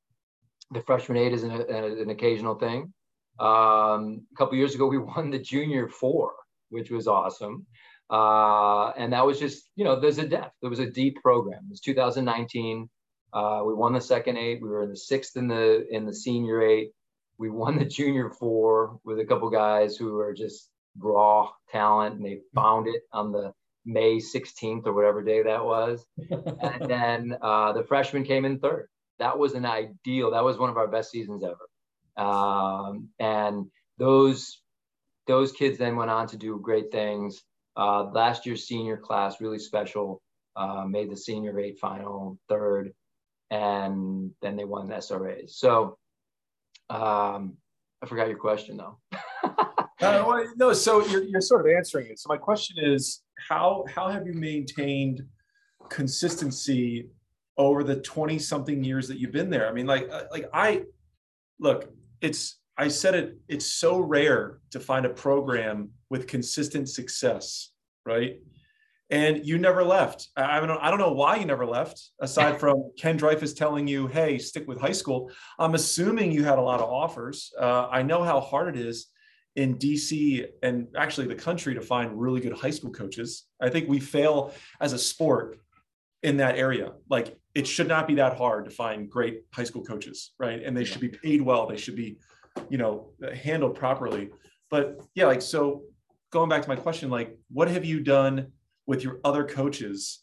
[0.71, 2.91] The freshman eight is an, an occasional thing.
[3.39, 6.33] Um, a couple years ago, we won the junior four,
[6.69, 7.65] which was awesome.
[8.09, 10.55] Uh, and that was just, you know, there's a depth.
[10.61, 11.63] There was a deep program.
[11.65, 12.89] It was 2019.
[13.33, 14.61] Uh, we won the second eight.
[14.61, 16.91] We were in the sixth in the in the senior eight.
[17.37, 22.25] We won the junior four with a couple guys who are just raw talent, and
[22.25, 23.51] they found it on the
[23.85, 26.05] May 16th or whatever day that was.
[26.17, 28.87] and then uh, the freshman came in third.
[29.19, 30.31] That was an ideal.
[30.31, 32.27] That was one of our best seasons ever.
[32.27, 33.65] Um, and
[33.97, 34.61] those
[35.27, 37.41] those kids then went on to do great things.
[37.77, 40.21] Uh, last year's senior class really special.
[40.55, 42.93] Uh, made the senior eight final third
[43.51, 45.51] and then they won the SRAs.
[45.51, 45.97] So
[46.89, 47.57] um,
[48.01, 48.97] I forgot your question though.
[50.01, 52.19] uh, no, so you're, you're sort of answering it.
[52.19, 55.23] So my question is, how how have you maintained
[55.89, 57.09] consistency
[57.57, 59.67] over the 20 something years that you've been there?
[59.67, 60.83] I mean, like uh, like I
[61.59, 67.71] look, it's I said it, it's so rare to find a program with consistent success,
[68.05, 68.37] right?
[69.09, 70.29] and you never left.
[70.35, 74.07] I don't, I don't know why you never left, aside from Ken Dreyfuss telling you,
[74.07, 75.31] hey, stick with high school.
[75.59, 77.53] I'm assuming you had a lot of offers.
[77.59, 79.07] Uh, I know how hard it is
[79.55, 83.45] in DC and actually the country to find really good high school coaches.
[83.61, 85.59] I think we fail as a sport
[86.23, 86.93] in that area.
[87.09, 90.61] Like it should not be that hard to find great high school coaches, right?
[90.63, 91.67] And they should be paid well.
[91.67, 92.17] They should be,
[92.69, 94.31] you know, handled properly.
[94.69, 95.83] But yeah, like so
[96.35, 98.51] going back to my question, like what have you done
[98.85, 100.21] with your other coaches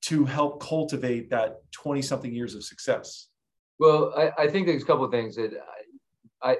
[0.00, 3.28] to help cultivate that 20 something years of success?
[3.78, 5.50] Well, I, I think there's a couple of things that
[6.42, 6.56] I, I,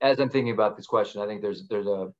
[0.00, 2.10] as I'm thinking about this question, I think there's there's a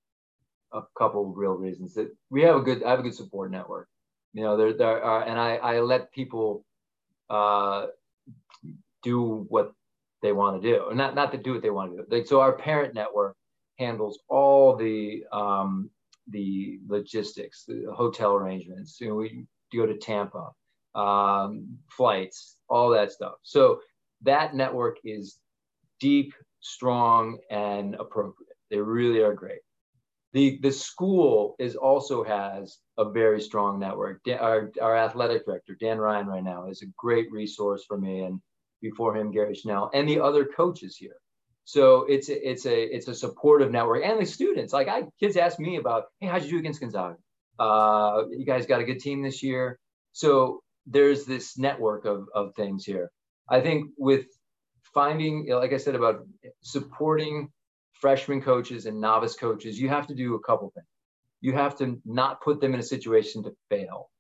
[0.74, 3.88] a couple real reasons that we have a good I have a good support network.
[4.34, 6.66] You know, there there are, and I I let people
[7.30, 7.86] uh,
[9.02, 9.72] do what
[10.20, 12.06] they want to do, and not not to do what they want to do.
[12.10, 13.36] Like so, our parent network
[13.78, 15.90] handles all the um,
[16.30, 19.00] the logistics, the hotel arrangements.
[19.00, 20.50] You know, we go to Tampa,
[20.94, 23.34] um, flights, all that stuff.
[23.42, 23.80] So
[24.22, 25.38] that network is
[26.00, 28.56] deep, strong, and appropriate.
[28.70, 29.60] They really are great.
[30.34, 34.20] The, the school is also has a very strong network.
[34.28, 38.40] Our, our athletic director, Dan Ryan, right now is a great resource for me, and
[38.82, 41.16] before him, Gary Schnell, and the other coaches here.
[41.74, 45.36] So it's a, it's a it's a supportive network, and the students like I kids
[45.36, 47.16] ask me about, hey, how'd you do against Gonzaga?
[47.58, 49.78] Uh, you guys got a good team this year.
[50.12, 53.10] So there's this network of of things here.
[53.56, 54.26] I think with
[54.94, 56.16] finding, like I said about
[56.62, 57.50] supporting
[57.92, 60.86] freshman coaches and novice coaches, you have to do a couple things.
[61.40, 64.10] you have to not put them in a situation to fail.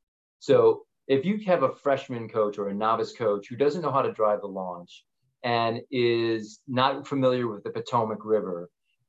[0.40, 4.02] So if you have a freshman coach or a novice coach who doesn't know how
[4.02, 5.04] to drive the launch
[5.44, 8.68] and is not familiar with the Potomac River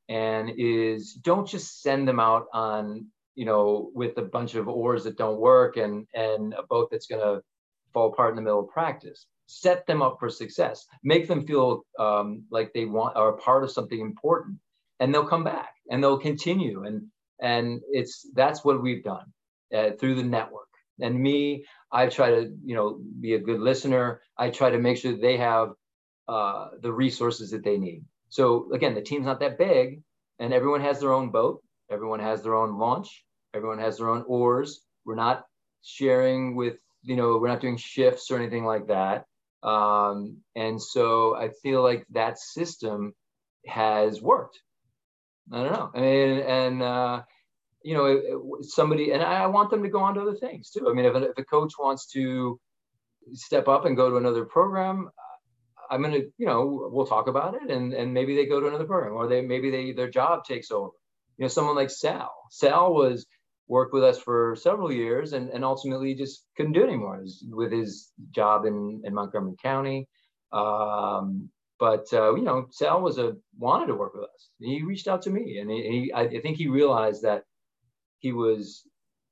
[0.10, 5.04] and is don't just send them out on you know with a bunch of oars
[5.04, 7.42] that don't work and and a boat that's going to
[7.94, 9.26] fall apart in the middle of practice.
[9.48, 10.86] Set them up for success.
[11.04, 14.58] Make them feel um, like they want are part of something important.
[15.00, 16.84] And they'll come back and they'll continue.
[16.86, 17.08] And
[17.42, 19.34] and it's that's what we've done
[19.76, 20.68] uh, through the network.
[21.02, 24.22] And me i try to you know be a good listener.
[24.38, 25.70] I try to make sure they have
[26.30, 28.04] uh, the resources that they need.
[28.30, 30.02] So again the team's not that big
[30.40, 31.62] and everyone has their own boat.
[31.90, 33.26] Everyone has their own launch.
[33.54, 34.82] Everyone has their own oars.
[35.06, 35.46] We're not
[35.82, 39.26] sharing with you know we're not doing shifts or anything like that.
[39.62, 43.14] Um, and so i feel like that system
[43.66, 44.60] has worked.
[45.52, 45.92] I don't know.
[45.96, 47.24] I mean, and uh,
[47.84, 50.90] you know, somebody, and I want them to go on to other things too.
[50.90, 52.60] I mean, if if a coach wants to
[53.34, 55.10] step up and go to another program,
[55.90, 58.86] I'm gonna, you know, we'll talk about it, and and maybe they go to another
[58.86, 60.92] program, or they maybe they their job takes over.
[61.38, 62.32] You know, someone like Sal.
[62.52, 63.26] Sal was
[63.68, 67.72] worked with us for several years, and and ultimately just couldn't do it anymore with
[67.72, 70.08] his job in in Montgomery County.
[70.52, 74.50] Um, but uh, you know, Sal was a wanted to work with us.
[74.60, 77.44] He reached out to me, and he, he I, I think he realized that
[78.20, 78.84] he was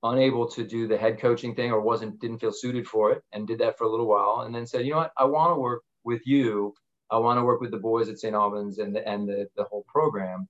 [0.04, 3.48] unable to do the head coaching thing or wasn't didn't feel suited for it, and
[3.48, 5.60] did that for a little while, and then said, you know what, I want to
[5.60, 6.74] work with you.
[7.12, 8.34] I want to work with the boys at St.
[8.34, 10.48] Albans and the, and the, the whole program,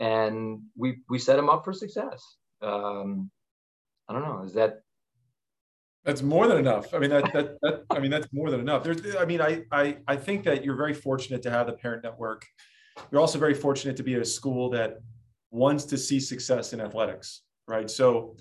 [0.00, 2.36] and we we set them up for success.
[2.62, 3.30] Um,
[4.08, 4.42] I don't know.
[4.42, 4.80] Is that
[6.04, 6.94] that's more than enough.
[6.94, 8.82] I mean, that, that, that I mean, that's more than enough.
[8.82, 12.02] There's, I mean, I, I, I think that you're very fortunate to have the parent
[12.02, 12.46] network.
[13.12, 15.00] You're also very fortunate to be at a school that
[15.50, 17.90] wants to see success in athletics, right?
[17.90, 18.36] So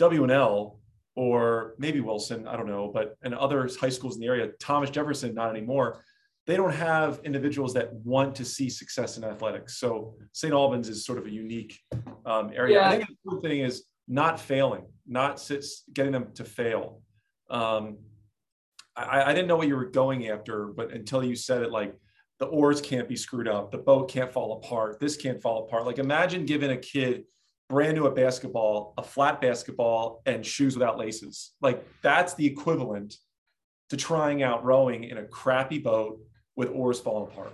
[0.00, 0.76] WNL
[1.16, 4.90] or maybe Wilson, I don't know, but and other high schools in the area, Thomas
[4.90, 6.02] Jefferson, not anymore.
[6.46, 9.78] They don't have individuals that want to see success in athletics.
[9.78, 10.52] So St.
[10.52, 11.78] Albans is sort of a unique
[12.26, 12.76] um, area.
[12.76, 12.88] Yeah.
[12.88, 17.00] I think the important thing is not failing, not sits, getting them to fail.
[17.48, 17.98] Um,
[18.94, 21.94] I, I didn't know what you were going after, but until you said it, like
[22.38, 25.86] the oars can't be screwed up, the boat can't fall apart, this can't fall apart.
[25.86, 27.24] Like imagine giving a kid
[27.68, 31.52] brand new at basketball, a flat basketball, and shoes without laces.
[31.60, 33.16] Like that's the equivalent
[33.90, 36.20] to trying out rowing in a crappy boat
[36.56, 37.52] with oars falling apart.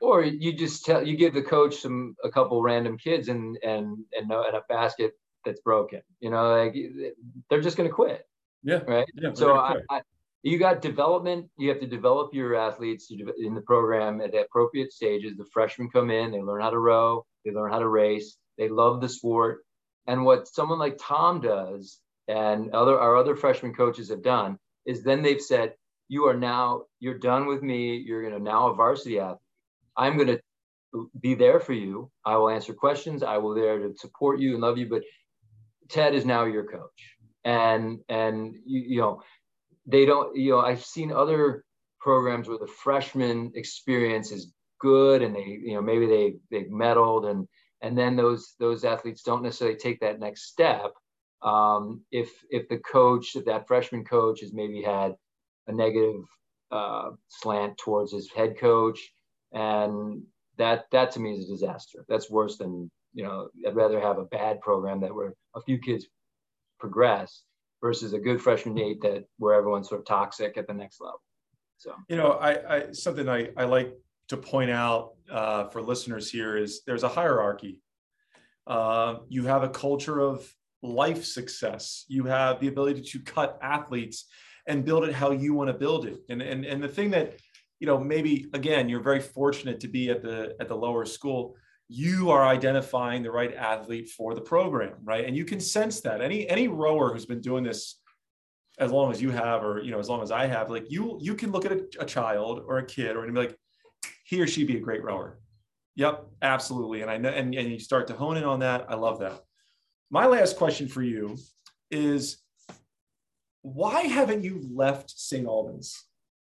[0.00, 3.98] Or you just tell you give the coach some a couple random kids and and
[4.16, 5.12] and, uh, and a basket
[5.44, 6.02] that's broken.
[6.20, 6.76] You know, like
[7.50, 8.24] they're just going to quit.
[8.62, 8.80] Yeah.
[8.86, 9.06] Right.
[9.14, 10.00] Yeah, so I, I,
[10.42, 11.48] you got development.
[11.58, 15.36] You have to develop your athletes in the program at the appropriate stages.
[15.36, 18.68] The freshmen come in, they learn how to row, they learn how to race, they
[18.68, 19.64] love the sport.
[20.06, 25.02] And what someone like Tom does, and other our other freshman coaches have done, is
[25.02, 25.74] then they've said,
[26.08, 27.96] "You are now you're done with me.
[27.96, 29.38] You're going to now a varsity athlete.
[29.96, 32.10] I'm going to be there for you.
[32.24, 33.22] I will answer questions.
[33.22, 34.88] I will be there to support you and love you.
[34.88, 35.02] But
[35.88, 39.22] Ted is now your coach." and and you, you know
[39.86, 41.64] they don't you know i've seen other
[42.00, 47.28] programs where the freshman experience is good and they you know maybe they they medaled
[47.30, 47.48] and
[47.80, 50.92] and then those those athletes don't necessarily take that next step
[51.40, 55.14] um, if if the coach if that freshman coach has maybe had
[55.68, 56.22] a negative
[56.70, 59.00] uh, slant towards his head coach
[59.52, 60.22] and
[60.58, 64.18] that that to me is a disaster that's worse than you know i'd rather have
[64.18, 66.06] a bad program that where a few kids
[66.78, 67.42] progress
[67.80, 71.22] versus a good freshman eight that where everyone's sort of toxic at the next level.
[71.78, 73.94] So you know, I, I something I, I like
[74.28, 77.80] to point out uh, for listeners here is there's a hierarchy.
[78.66, 80.52] Uh, you have a culture of
[80.82, 82.04] life success.
[82.08, 84.26] You have the ability to cut athletes
[84.68, 86.18] and build it how you want to build it.
[86.28, 87.40] And and and the thing that
[87.80, 91.56] you know maybe again you're very fortunate to be at the at the lower school
[91.88, 95.24] you are identifying the right athlete for the program, right?
[95.24, 96.20] And you can sense that.
[96.20, 97.98] Any any rower who's been doing this
[98.78, 101.18] as long as you have, or you know, as long as I have, like you
[101.20, 103.56] you can look at a, a child or a kid or and be like,
[104.24, 105.40] he or she be a great rower.
[105.96, 107.00] Yep, absolutely.
[107.00, 108.86] And I know, and, and you start to hone in on that.
[108.88, 109.40] I love that.
[110.10, 111.36] My last question for you
[111.90, 112.38] is
[113.62, 115.46] why haven't you left St.
[115.46, 116.04] Albans?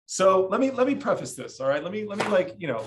[0.06, 1.60] So let me let me preface this.
[1.60, 1.84] All right.
[1.84, 2.84] Let me let me like, you know,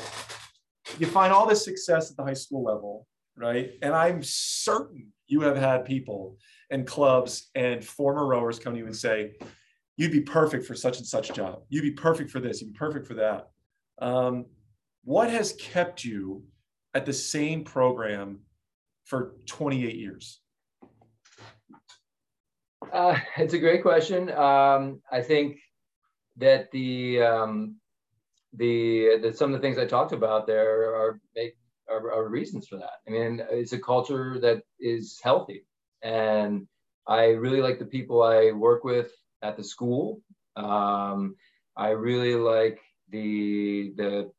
[0.98, 3.06] you find all this success at the high school level,
[3.36, 3.72] right?
[3.80, 6.36] And I'm certain you have had people
[6.70, 9.32] and clubs and former rowers come to you and say,
[9.96, 11.62] you'd be perfect for such and such job.
[11.68, 12.60] You'd be perfect for this.
[12.60, 13.48] You'd be perfect for that.
[14.00, 14.46] Um,
[15.04, 16.44] what has kept you
[16.94, 18.40] at the same program
[19.04, 20.41] for 28 years?
[22.92, 24.30] Uh, it's a great question.
[24.30, 25.58] Um, I think
[26.36, 27.76] that the um,
[28.54, 31.20] the, the some of the things I talked about there are
[31.88, 33.00] are, are, reasons for that.
[33.06, 35.64] I mean, it's a culture that is healthy,
[36.02, 36.66] and
[37.06, 39.10] I really like the people I work with
[39.42, 40.20] at the school.
[40.56, 41.36] Um,
[41.76, 42.78] I really like
[43.10, 44.30] the the.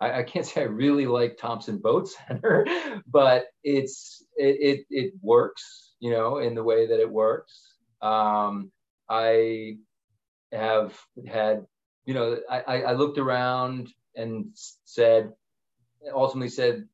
[0.00, 2.66] I, I, can't say I really like Thompson Boat Center,
[3.06, 7.74] but it's it, it, it works, you know, in the way that it works.
[8.02, 8.70] Um,
[9.08, 9.78] I
[10.52, 11.66] have had,
[12.04, 14.46] you know, I, I looked around and
[14.84, 15.32] said,
[16.12, 16.86] ultimately said,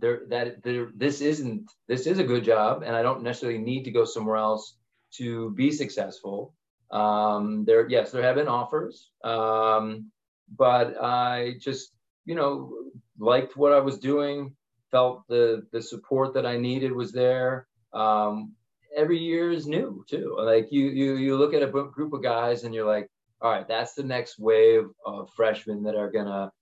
[0.00, 3.84] there that there this isn't this is a good job, and I don't necessarily need
[3.84, 4.76] to go somewhere else
[5.14, 6.54] to be successful.
[6.90, 10.10] Um, there, yes, there have been offers, um,
[10.56, 11.92] but I just,
[12.28, 12.70] you know,
[13.18, 14.54] liked what I was doing,
[14.90, 17.66] felt the the support that I needed was there.
[17.94, 18.52] Um,
[18.94, 20.36] every year is new too.
[20.38, 23.08] Like you you you look at a group of guys and you're like,
[23.40, 26.52] all right, that's the next wave of freshmen that are gonna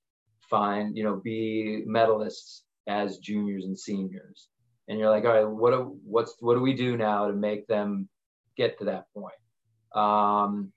[0.49, 4.49] find, you know, be medalists as juniors and seniors.
[4.87, 7.67] And you're like, all right, what do, what's what do we do now to make
[7.67, 8.09] them
[8.57, 9.35] get to that point?
[9.93, 10.73] Um,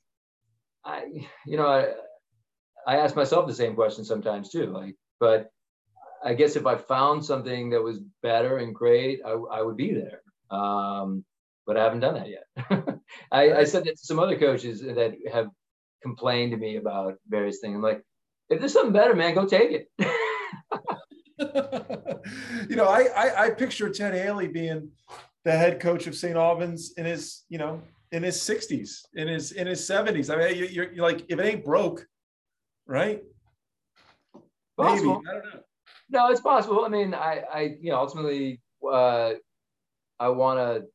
[0.84, 1.04] I,
[1.46, 1.94] you know, I,
[2.88, 4.68] I ask myself the same question sometimes too.
[4.68, 5.52] Like, but
[6.24, 9.94] I guess if I found something that was better and great, I, I would be
[9.94, 10.22] there.
[10.50, 11.24] Um,
[11.66, 13.00] but I haven't done that yet.
[13.32, 15.50] I, I, said that to some other coaches that have
[16.02, 17.76] complained to me about various things.
[17.76, 18.04] I'm like,
[18.50, 19.88] if there's something better, man, go take it.
[22.70, 24.90] you know, I, I, I picture Ted Haley being
[25.46, 26.36] the head coach of St.
[26.36, 30.34] Albans in his, you know, in his 60s, in his in his 70s.
[30.34, 32.08] I mean, you're, you're like, if it ain't broke,
[32.90, 33.24] right?
[34.76, 35.22] Possible.
[35.24, 35.30] Maybe.
[35.30, 35.62] I don't know.
[36.12, 36.84] No, it's possible.
[36.84, 39.34] I mean, I, I, you know, ultimately, uh,
[40.20, 40.88] I want to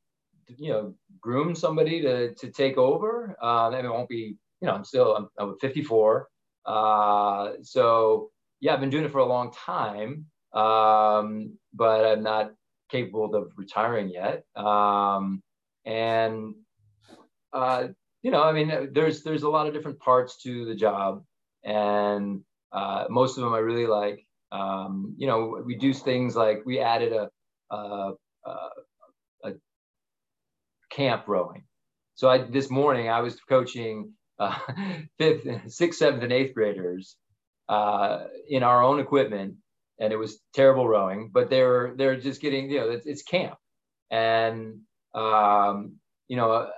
[0.59, 3.37] you know groom somebody to to take over.
[3.41, 6.29] I mean, it won't be you know I'm still I'm, I'm 54,
[6.67, 8.31] uh, so
[8.61, 12.53] yeah, I've been doing it for a long time, um, but I'm not
[12.91, 14.45] capable of retiring yet.
[14.57, 15.43] Um,
[15.85, 16.55] and
[17.53, 17.89] uh,
[18.23, 21.23] you know, I mean, there's there's a lot of different parts to the job,
[21.65, 22.41] and
[22.73, 24.27] uh, most of them I really like.
[24.53, 27.31] Um, you know, we do things like we added a,
[27.75, 28.13] a,
[28.47, 29.51] a
[30.91, 31.65] camp rowing.
[32.15, 34.57] So I this morning I was coaching uh,
[35.19, 37.17] fifth, sixth, seventh, and eighth graders
[37.69, 39.57] uh, in our own equipment,
[39.99, 41.31] and it was terrible rowing.
[41.33, 43.57] But they're they're just getting you know it's, it's camp,
[44.11, 44.81] and
[45.15, 45.97] um,
[46.29, 46.69] you know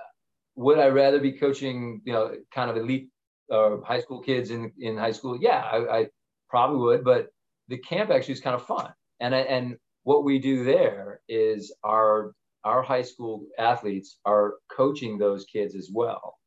[0.55, 3.09] would I rather be coaching you know kind of elite
[3.51, 5.37] uh, high school kids in in high school?
[5.39, 6.07] Yeah, I, I
[6.49, 7.27] probably would, but
[7.67, 12.33] the camp actually is kind of fun, and and what we do there is our
[12.63, 16.37] our high school athletes are coaching those kids as well.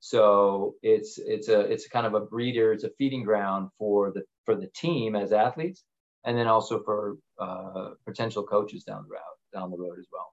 [0.00, 4.22] So it's it's a it's kind of a breeder, it's a feeding ground for the
[4.44, 5.84] for the team as athletes,
[6.24, 10.32] and then also for uh, potential coaches down the route down the road as well.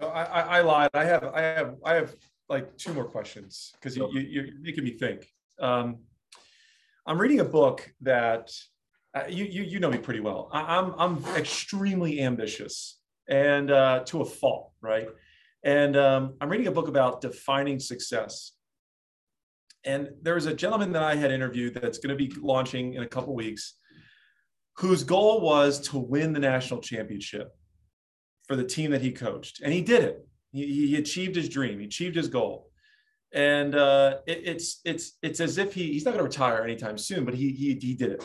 [0.00, 0.90] So I, I, I lied.
[0.94, 2.16] I have I have I have
[2.48, 5.28] like two more questions because you, you you're making me think.
[5.60, 5.98] Um,
[7.06, 8.50] I'm reading a book that
[9.14, 10.50] uh, you, you you know me pretty well.
[10.52, 12.98] I, I'm I'm extremely ambitious
[13.28, 15.08] and uh, to a fault, right?
[15.64, 18.52] And um, I'm reading a book about defining success.
[19.84, 23.08] And there's a gentleman that I had interviewed that's going to be launching in a
[23.08, 23.74] couple weeks,
[24.76, 27.52] whose goal was to win the national championship
[28.46, 30.28] for the team that he coached, and he did it.
[30.52, 31.78] He, he achieved his dream.
[31.78, 32.70] He achieved his goal,
[33.36, 36.98] and uh, it, it's it's it's as if he he's not going to retire anytime
[36.98, 38.24] soon, but he he he did it.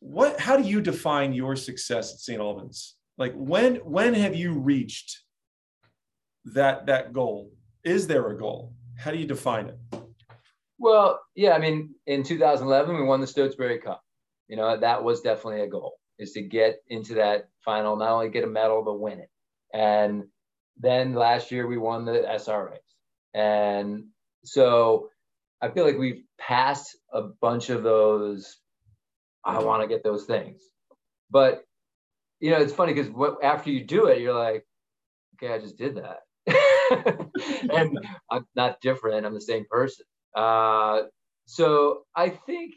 [0.00, 0.40] What?
[0.40, 2.40] How do you define your success at St.
[2.40, 2.96] Albans?
[3.18, 5.22] like when when have you reached
[6.44, 7.50] that that goal
[7.84, 9.78] is there a goal how do you define it
[10.78, 14.02] well yeah i mean in 2011 we won the stotesbury cup
[14.48, 18.28] you know that was definitely a goal is to get into that final not only
[18.28, 19.30] get a medal but win it
[19.74, 20.24] and
[20.78, 22.78] then last year we won the sras
[23.36, 24.04] and
[24.44, 25.08] so
[25.62, 28.56] i feel like we've passed a bunch of those
[29.44, 30.62] i want to get those things
[31.30, 31.64] but
[32.40, 33.12] you know, it's funny because
[33.42, 34.64] after you do it, you're like,
[35.34, 36.20] okay, I just did that.
[37.72, 37.98] and
[38.30, 39.26] I'm not different.
[39.26, 40.04] I'm the same person.
[40.34, 41.02] Uh,
[41.46, 42.74] so I think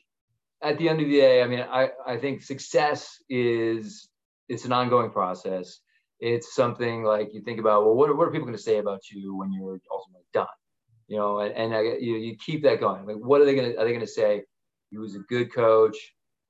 [0.62, 4.08] at the end of the day, I mean, I, I think success is
[4.48, 5.80] it's an ongoing process.
[6.20, 8.78] It's something like you think about, well, what are, what are people going to say
[8.80, 10.48] about you when you're ultimately done?
[11.08, 13.06] You know, and, and I, you, you keep that going.
[13.06, 14.44] Like, what are they going to, are they going to say?
[14.92, 15.98] He was a good coach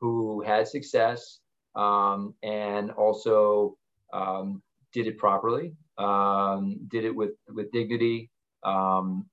[0.01, 1.39] who had success
[1.75, 3.77] um, and also
[4.13, 4.61] um,
[4.93, 5.75] did it properly.
[5.99, 8.31] um, did it with with dignity,
[8.63, 9.25] um,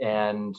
[0.00, 0.54] and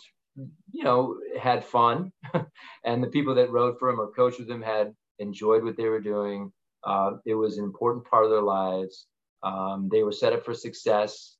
[0.71, 2.11] you know had fun.
[2.85, 5.87] and the people that rode for him or coached with him had enjoyed what they
[5.87, 6.51] were doing.
[6.83, 9.07] Uh, it was an important part of their lives.
[9.43, 11.35] Um, they were set up for success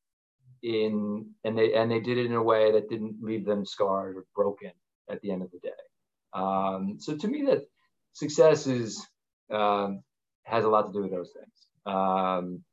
[0.62, 4.18] in and they and they did it in a way that didn't leave them scarred
[4.18, 4.72] or broken
[5.10, 5.70] at the end of the day.
[6.34, 7.64] Um, so to me, that
[8.14, 9.06] success is
[9.52, 10.04] um,
[10.44, 11.68] has a lot to do with those things.
[11.86, 12.64] Um,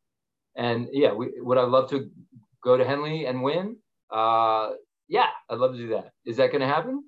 [0.56, 2.10] and yeah, we, would I love to
[2.62, 3.76] go to Henley and win?
[4.10, 4.70] Uh,
[5.08, 6.10] yeah, I'd love to do that.
[6.24, 7.04] Is that going to happen?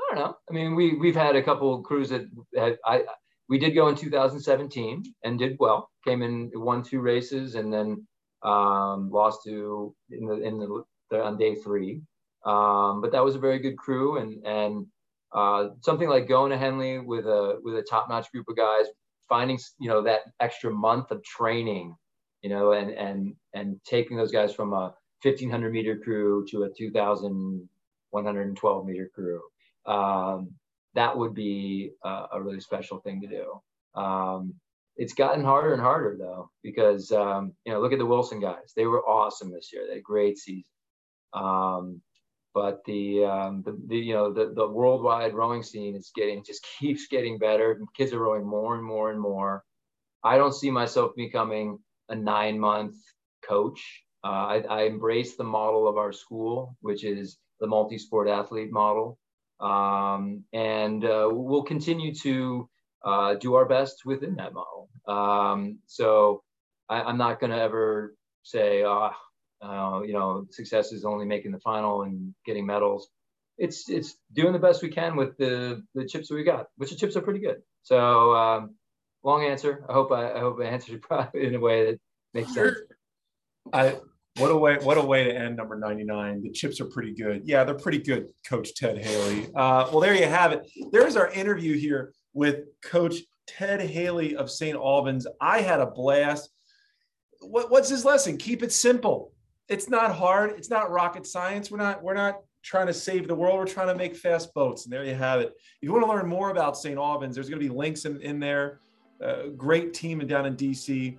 [0.00, 0.36] I don't know.
[0.48, 2.22] I mean, we we've had a couple crews that
[2.56, 3.04] had, I
[3.52, 5.90] we did go in 2017 and did well.
[6.06, 8.06] Came in, won two races, and then
[8.42, 12.00] um, lost to in the in the, the on day three.
[12.46, 14.86] Um, but that was a very good crew, and and
[15.34, 18.86] uh, something like going to Henley with a with a top notch group of guys,
[19.28, 21.94] finding you know that extra month of training,
[22.40, 26.70] you know, and and and taking those guys from a 1500 meter crew to a
[26.70, 29.42] 2112 meter crew.
[29.84, 30.54] Um,
[30.94, 34.00] that would be a, a, really special thing to do.
[34.00, 34.54] Um,
[34.96, 38.72] it's gotten harder and harder though, because um, you know, look at the Wilson guys.
[38.76, 39.84] They were awesome this year.
[39.86, 40.64] They had a great season.
[41.32, 42.02] Um,
[42.54, 46.66] but the, um, the, the, you know the, the worldwide rowing scene is getting just
[46.78, 47.80] keeps getting better.
[47.96, 49.64] Kids are rowing more and more and more.
[50.22, 51.78] I don't see myself becoming
[52.08, 52.94] a nine month
[53.46, 54.04] coach.
[54.24, 58.70] Uh, I, I, embrace the model of our school, which is the multi sport athlete
[58.70, 59.18] model,
[59.62, 62.68] um, and uh, we'll continue to
[63.04, 64.88] uh, do our best within that model.
[65.06, 66.42] Um, so
[66.88, 69.10] I, am not going to ever say, oh,
[69.62, 73.08] uh, you know, success is only making the final and getting medals.
[73.58, 76.90] It's it's doing the best we can with the the chips that we got, which
[76.90, 77.62] the chips are pretty good.
[77.82, 78.74] So um,
[79.22, 79.84] long answer.
[79.88, 82.00] I hope I, I hope I answered it probably in a way that
[82.34, 82.76] makes sense.
[83.72, 83.96] I
[84.36, 87.42] what a way what a way to end number 99 the chips are pretty good
[87.44, 91.30] yeah they're pretty good coach ted haley uh, well there you have it there's our
[91.30, 93.16] interview here with coach
[93.46, 96.50] ted haley of st albans i had a blast
[97.40, 99.32] what, what's his lesson keep it simple
[99.72, 100.50] it's not hard.
[100.52, 101.70] It's not rocket science.
[101.70, 103.58] We're not we're not trying to save the world.
[103.58, 104.84] We're trying to make fast boats.
[104.84, 105.48] And there you have it.
[105.48, 106.96] If you want to learn more about St.
[106.96, 108.80] Albans, there's going to be links in, in there.
[109.22, 111.16] Uh, great team down in DC.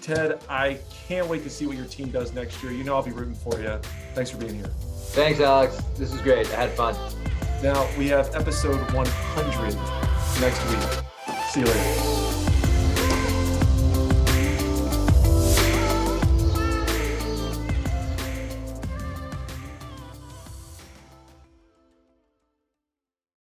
[0.00, 2.72] Ted, I can't wait to see what your team does next year.
[2.72, 3.78] You know I'll be rooting for you.
[4.14, 4.70] Thanks for being here.
[5.12, 5.82] Thanks, Alex.
[5.96, 6.46] This is great.
[6.52, 6.94] I had fun.
[7.62, 11.04] Now we have episode 100 next week.
[11.50, 12.07] See you later.